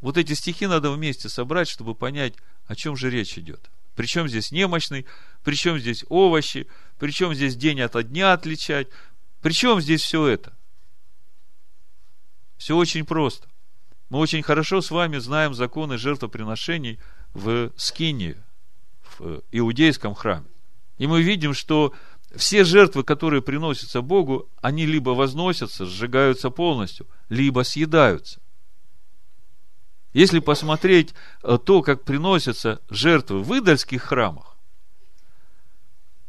[0.00, 2.34] Вот эти стихи надо вместе собрать, чтобы понять,
[2.66, 3.70] о чем же речь идет.
[3.94, 5.06] Причем здесь немощный,
[5.44, 6.66] причем здесь овощи,
[6.98, 8.88] причем здесь день от дня отличать,
[9.40, 10.56] причем здесь все это.
[12.56, 13.48] Все очень просто.
[14.08, 17.00] Мы очень хорошо с вами знаем законы жертвоприношений
[17.34, 18.36] в Скинии,
[19.18, 20.46] в иудейском храме.
[20.98, 21.94] И мы видим, что
[22.36, 28.40] все жертвы, которые приносятся Богу, они либо возносятся, сжигаются полностью, либо съедаются.
[30.12, 34.56] Если посмотреть э, то, как приносятся жертвы в идольских храмах,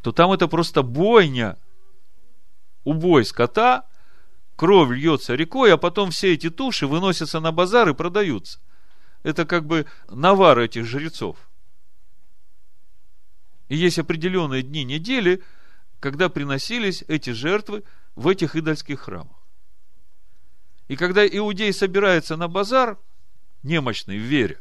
[0.01, 1.57] то там это просто бойня,
[2.83, 3.85] убой скота,
[4.55, 8.59] кровь льется рекой, а потом все эти туши выносятся на базар и продаются.
[9.23, 11.37] Это как бы навар этих жрецов.
[13.69, 15.41] И есть определенные дни недели–
[16.03, 17.85] когда приносились эти жертвы
[18.15, 19.37] в этих идольских храмах.
[20.89, 22.97] И когда иудей собирается на базар,
[23.63, 24.59] немощный в вере,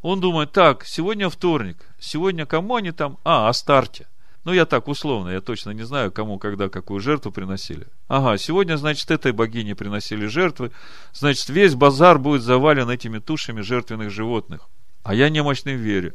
[0.00, 3.18] он думает, так, сегодня вторник, сегодня кому они там?
[3.24, 4.08] А, Астарте.
[4.44, 7.86] Ну, я так условно, я точно не знаю, кому, когда, какую жертву приносили.
[8.06, 10.72] Ага, сегодня, значит, этой богине приносили жертвы,
[11.12, 14.70] значит, весь базар будет завален этими тушами жертвенных животных.
[15.02, 16.14] А я немощный в вере.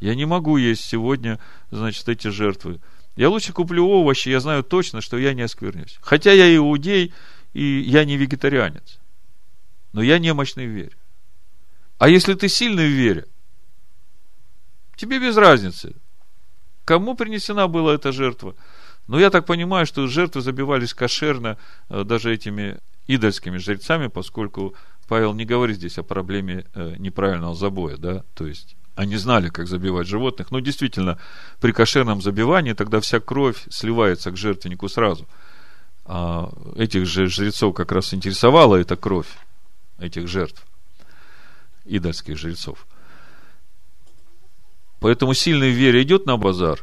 [0.00, 1.38] Я не могу есть сегодня,
[1.70, 2.80] значит, эти жертвы.
[3.16, 5.98] Я лучше куплю овощи, я знаю точно, что я не осквернюсь.
[6.00, 7.12] Хотя я иудей,
[7.52, 8.98] и я не вегетарианец.
[9.92, 10.96] Но я немощный в вере.
[11.98, 13.26] А если ты сильный в вере,
[14.96, 15.94] тебе без разницы,
[16.84, 18.56] кому принесена была эта жертва.
[19.06, 21.56] Но я так понимаю, что жертвы забивались кошерно
[21.88, 24.74] э, даже этими идольскими жрецами, поскольку
[25.06, 29.66] Павел не говорит здесь о проблеме э, неправильного забоя, да, то есть они знали, как
[29.66, 30.50] забивать животных.
[30.50, 31.18] Но действительно,
[31.60, 35.26] при кошерном забивании тогда вся кровь сливается к жертвеннику сразу.
[36.04, 39.28] А этих же жрецов как раз интересовала эта кровь
[39.98, 40.64] этих жертв,
[41.84, 42.86] идольских жрецов.
[45.00, 46.82] Поэтому сильный в вере идет на базар,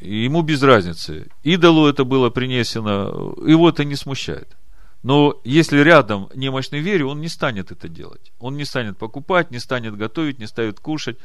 [0.00, 1.28] и ему без разницы.
[1.42, 4.56] Идолу это было принесено, его это не смущает.
[5.02, 8.32] Но если рядом немощный вере, он не станет это делать.
[8.38, 11.18] Он не станет покупать, не станет готовить, не станет кушать,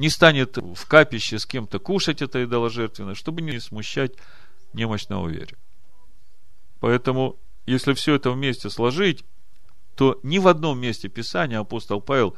[0.00, 4.12] не станет в капище с кем-то кушать это идоложертвенное, чтобы не смущать
[4.72, 5.58] немощного вере.
[6.80, 7.36] Поэтому,
[7.66, 9.26] если все это вместе сложить,
[9.96, 12.34] то ни в одном месте Писания апостол Павел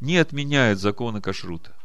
[0.00, 1.76] не отменяет законы кашрута.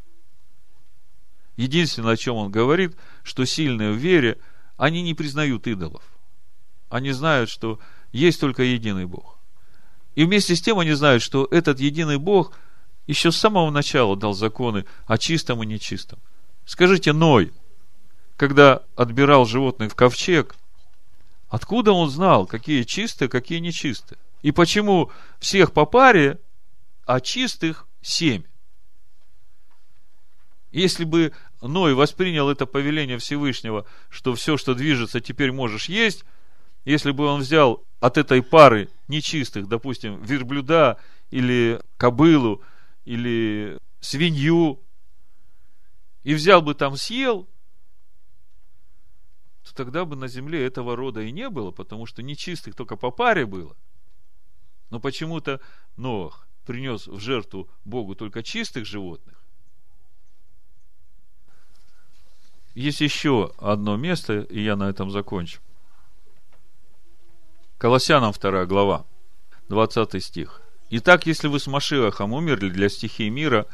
[1.58, 4.40] Единственное, о чем он говорит, что сильные в вере,
[4.78, 6.04] они не признают идолов.
[6.88, 7.80] Они знают, что
[8.14, 9.38] есть только единый Бог.
[10.16, 12.54] И вместе с тем они знают, что этот единый Бог
[13.12, 16.18] еще с самого начала дал законы о чистом и нечистом.
[16.66, 17.52] Скажите, Ной,
[18.38, 20.56] когда отбирал животных в ковчег,
[21.50, 24.18] откуда он знал, какие чистые, какие нечистые?
[24.44, 26.40] И почему всех по паре,
[27.06, 28.44] а чистых семь?
[30.72, 36.24] Если бы Ной воспринял это повеление Всевышнего, что все, что движется, теперь можешь есть,
[36.86, 40.98] если бы он взял от этой пары нечистых, допустим, верблюда
[41.30, 42.62] или кобылу,
[43.06, 44.80] или свинью,
[46.24, 47.48] и взял бы там съел,
[49.64, 53.12] то тогда бы на земле этого рода и не было, потому что нечистых только по
[53.12, 53.76] паре было.
[54.90, 55.60] Но почему-то
[55.98, 59.42] Ноах принес в жертву Богу только чистых животных.
[62.74, 65.60] Есть еще одно место, и я на этом закончу.
[67.78, 69.06] Колоссянам 2 глава,
[69.68, 70.62] 20 стих.
[70.94, 73.66] Итак, если вы с Машиахом умерли для стихии мира,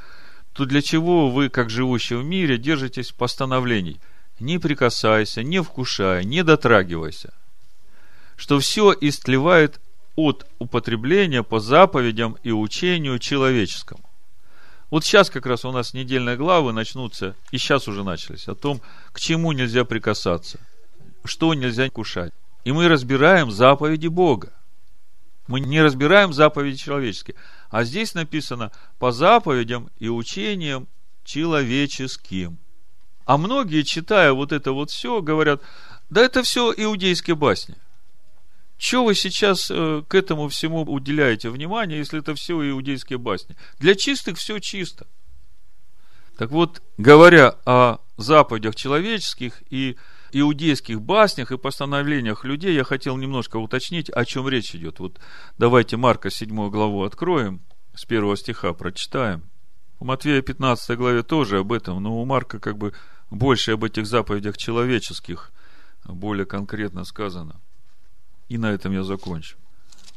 [0.54, 4.00] то для чего вы, как живущие в мире, держитесь постановлений?
[4.40, 7.34] Не прикасайся, не вкушай, не дотрагивайся.
[8.36, 9.82] Что все истлевает
[10.16, 14.08] от употребления по заповедям и учению человеческому.
[14.92, 18.80] Вот сейчас как раз у нас недельные главы начнутся, и сейчас уже начались, о том,
[19.12, 20.60] к чему нельзя прикасаться,
[21.26, 22.32] что нельзя кушать.
[22.64, 24.54] И мы разбираем заповеди Бога.
[25.48, 27.36] Мы не разбираем заповеди человеческие.
[27.70, 30.88] А здесь написано по заповедям и учениям
[31.24, 32.58] человеческим.
[33.26, 35.62] А многие, читая вот это вот все, говорят,
[36.10, 37.76] да это все иудейские басни.
[38.78, 43.56] Чего вы сейчас э, к этому всему уделяете внимание, если это все иудейские басни?
[43.80, 45.08] Для чистых все чисто.
[46.38, 49.98] Так вот, говоря о заповедях человеческих и
[50.32, 55.00] иудейских баснях и постановлениях людей, я хотел немножко уточнить, о чем речь идет.
[55.00, 55.20] Вот
[55.58, 57.62] давайте Марка 7 главу откроем,
[57.96, 59.44] с первого стиха прочитаем.
[60.00, 62.94] У Матвея 15 главе тоже об этом, но у Марка как бы
[63.32, 65.52] больше об этих заповедях человеческих
[66.06, 67.60] более конкретно сказано.
[68.48, 69.58] И на этом я закончу.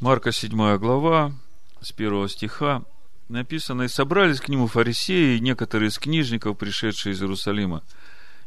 [0.01, 1.32] Марка 7 глава,
[1.81, 2.85] с первого стиха,
[3.28, 7.82] написано, «И собрались к нему фарисеи, и некоторые из книжников, пришедшие из Иерусалима,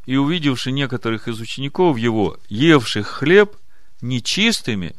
[0.06, 3.56] и увидевши некоторых из учеников его, евших хлеб
[4.02, 4.96] нечистыми,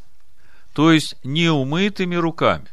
[0.73, 2.67] то есть неумытыми руками.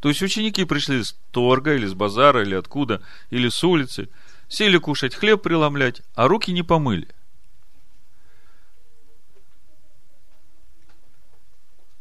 [0.00, 4.08] То есть ученики пришли с торга или с базара, или откуда, или с улицы,
[4.48, 7.08] сели кушать хлеб преломлять, а руки не помыли.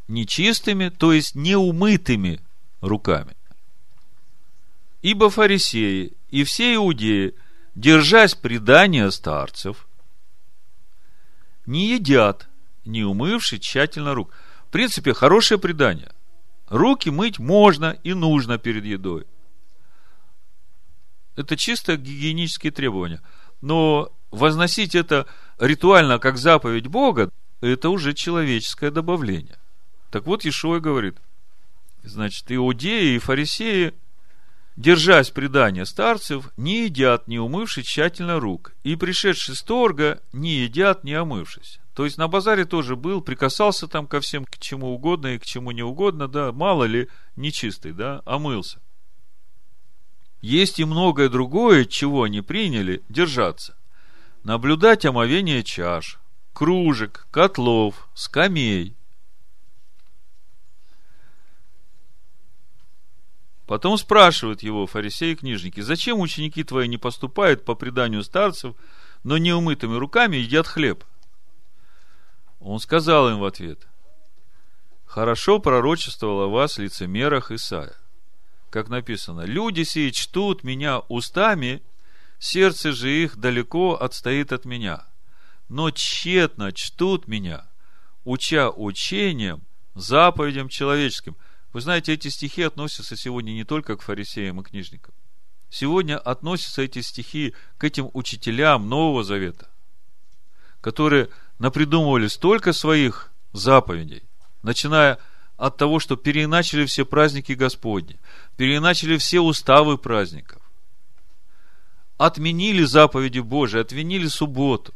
[0.10, 2.42] нечистыми, то есть неумытыми
[2.82, 3.38] руками.
[5.02, 7.34] Ибо фарисеи и все иудеи,
[7.80, 9.88] держась предания старцев,
[11.66, 12.50] не едят,
[12.84, 14.32] не умывши тщательно рук.
[14.68, 16.12] В принципе, хорошее предание.
[16.68, 19.26] Руки мыть можно и нужно перед едой.
[21.36, 23.22] Это чисто гигиенические требования.
[23.62, 25.26] Но возносить это
[25.58, 27.32] ритуально как заповедь Бога,
[27.62, 29.58] это уже человеческое добавление.
[30.12, 31.18] Так вот, Ишуа говорит,
[32.04, 33.94] значит, иудеи и фарисеи,
[34.80, 41.04] держась предания старцев, не едят, не умывшись тщательно рук, и пришедшие с торга не едят,
[41.04, 41.82] не омывшись.
[41.94, 45.46] То есть на базаре тоже был, прикасался там ко всем, к чему угодно и к
[45.46, 48.80] чему не угодно, да, мало ли, нечистый, да, омылся.
[50.40, 53.76] Есть и многое другое, чего они приняли, держаться.
[54.46, 56.20] Наблюдать омовение чаш,
[56.54, 58.96] кружек, котлов, скамей,
[63.70, 68.76] Потом спрашивают его фарисеи и книжники, зачем ученики твои не поступают по преданию старцев,
[69.24, 71.04] но неумытыми руками едят хлеб?
[72.60, 73.88] Он сказал им в ответ,
[75.06, 77.96] хорошо пророчествовал о вас лицемерах Исаия.
[78.72, 81.84] Как написано, люди сии чтут меня устами,
[82.40, 85.06] сердце же их далеко отстоит от меня.
[85.68, 87.68] Но тщетно чтут меня,
[88.24, 89.62] уча учением,
[89.94, 91.38] заповедям человеческим–
[91.72, 95.14] вы знаете, эти стихи относятся сегодня не только к фарисеям и книжникам.
[95.70, 99.70] Сегодня относятся эти стихи к этим учителям Нового Завета,
[100.82, 101.30] которые
[101.60, 104.24] напридумывали столько своих заповедей,
[104.64, 105.20] начиная
[105.58, 108.20] от того, что переначали все праздники Господни,
[108.58, 110.62] переначали все уставы праздников,
[112.18, 114.94] отменили заповеди Божии, отменили субботу,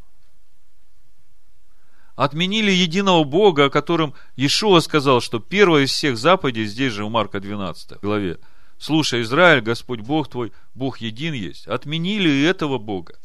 [2.15, 7.09] отменили единого Бога, о котором Иешуа сказал, что первая из всех заповедей, здесь же в
[7.09, 8.39] Марка 12 главе,
[8.77, 11.67] слушай, Израиль, Господь Бог твой, Бог един есть.
[11.67, 13.15] Отменили и этого Бога.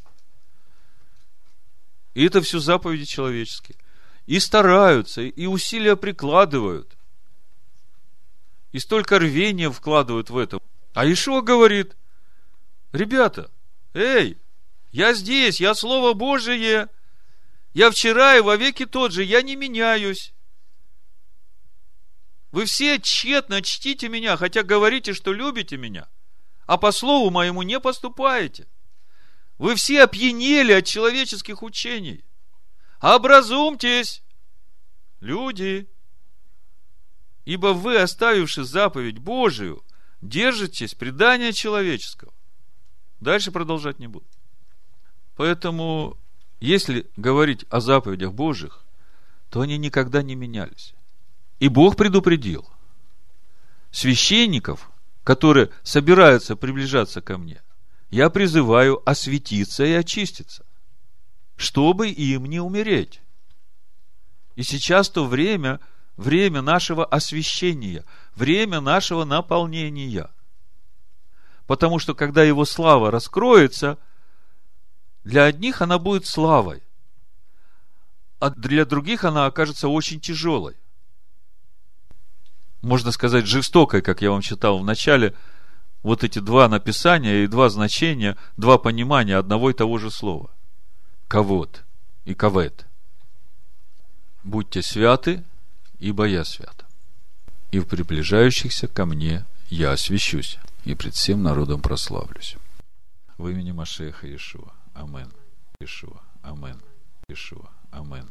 [2.14, 3.76] И это все заповеди человеческие.
[4.26, 6.96] И стараются, и усилия прикладывают.
[8.72, 10.58] И столько рвения вкладывают в это.
[10.94, 11.96] А Ишуа говорит,
[12.92, 13.50] ребята,
[13.94, 14.36] эй,
[14.92, 16.88] я здесь, я Слово Божие,
[17.74, 20.32] я вчера и вовеки тот же, я не меняюсь.
[22.50, 26.08] Вы все тщетно чтите меня, хотя говорите, что любите меня,
[26.66, 28.66] а по слову моему не поступаете.
[29.58, 32.24] Вы все опьянели от человеческих учений.
[33.00, 34.22] Образумьтесь,
[35.20, 35.88] люди,
[37.44, 39.84] ибо вы, оставивши заповедь Божию,
[40.20, 42.32] держитесь предания человеческого.
[43.20, 44.26] Дальше продолжать не буду.
[45.36, 46.16] Поэтому
[46.60, 48.84] если говорить о заповедях Божьих,
[49.50, 50.94] то они никогда не менялись.
[51.60, 52.68] И Бог предупредил
[53.90, 54.90] священников,
[55.24, 57.62] которые собираются приближаться ко мне,
[58.10, 60.64] я призываю осветиться и очиститься,
[61.56, 63.20] чтобы им не умереть.
[64.56, 65.80] И сейчас то время,
[66.16, 68.04] время нашего освящения,
[68.34, 70.30] время нашего наполнения.
[71.66, 73.98] Потому что когда его слава раскроется,
[75.24, 76.82] для одних она будет славой,
[78.38, 80.76] а для других она окажется очень тяжелой.
[82.82, 85.34] Можно сказать, жестокой, как я вам читал в начале,
[86.02, 90.50] вот эти два написания и два значения, два понимания одного и того же слова.
[91.26, 91.84] Ковод
[92.24, 92.86] и кавет.
[94.44, 95.44] Будьте святы,
[95.98, 96.84] ибо я свят.
[97.72, 102.56] И в приближающихся ко мне я освящусь, и пред всем народом прославлюсь.
[103.36, 104.77] В имени Машеха Иешуа.
[104.98, 105.30] Амен.
[105.80, 106.20] Иешуа.
[106.42, 106.82] Амен.
[107.28, 107.70] Иешуа.
[107.92, 108.28] Амен.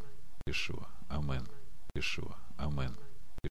[0.48, 0.88] Иешуа.
[1.10, 1.48] Амен.
[1.96, 2.36] Иешуа.
[2.58, 2.94] Амен.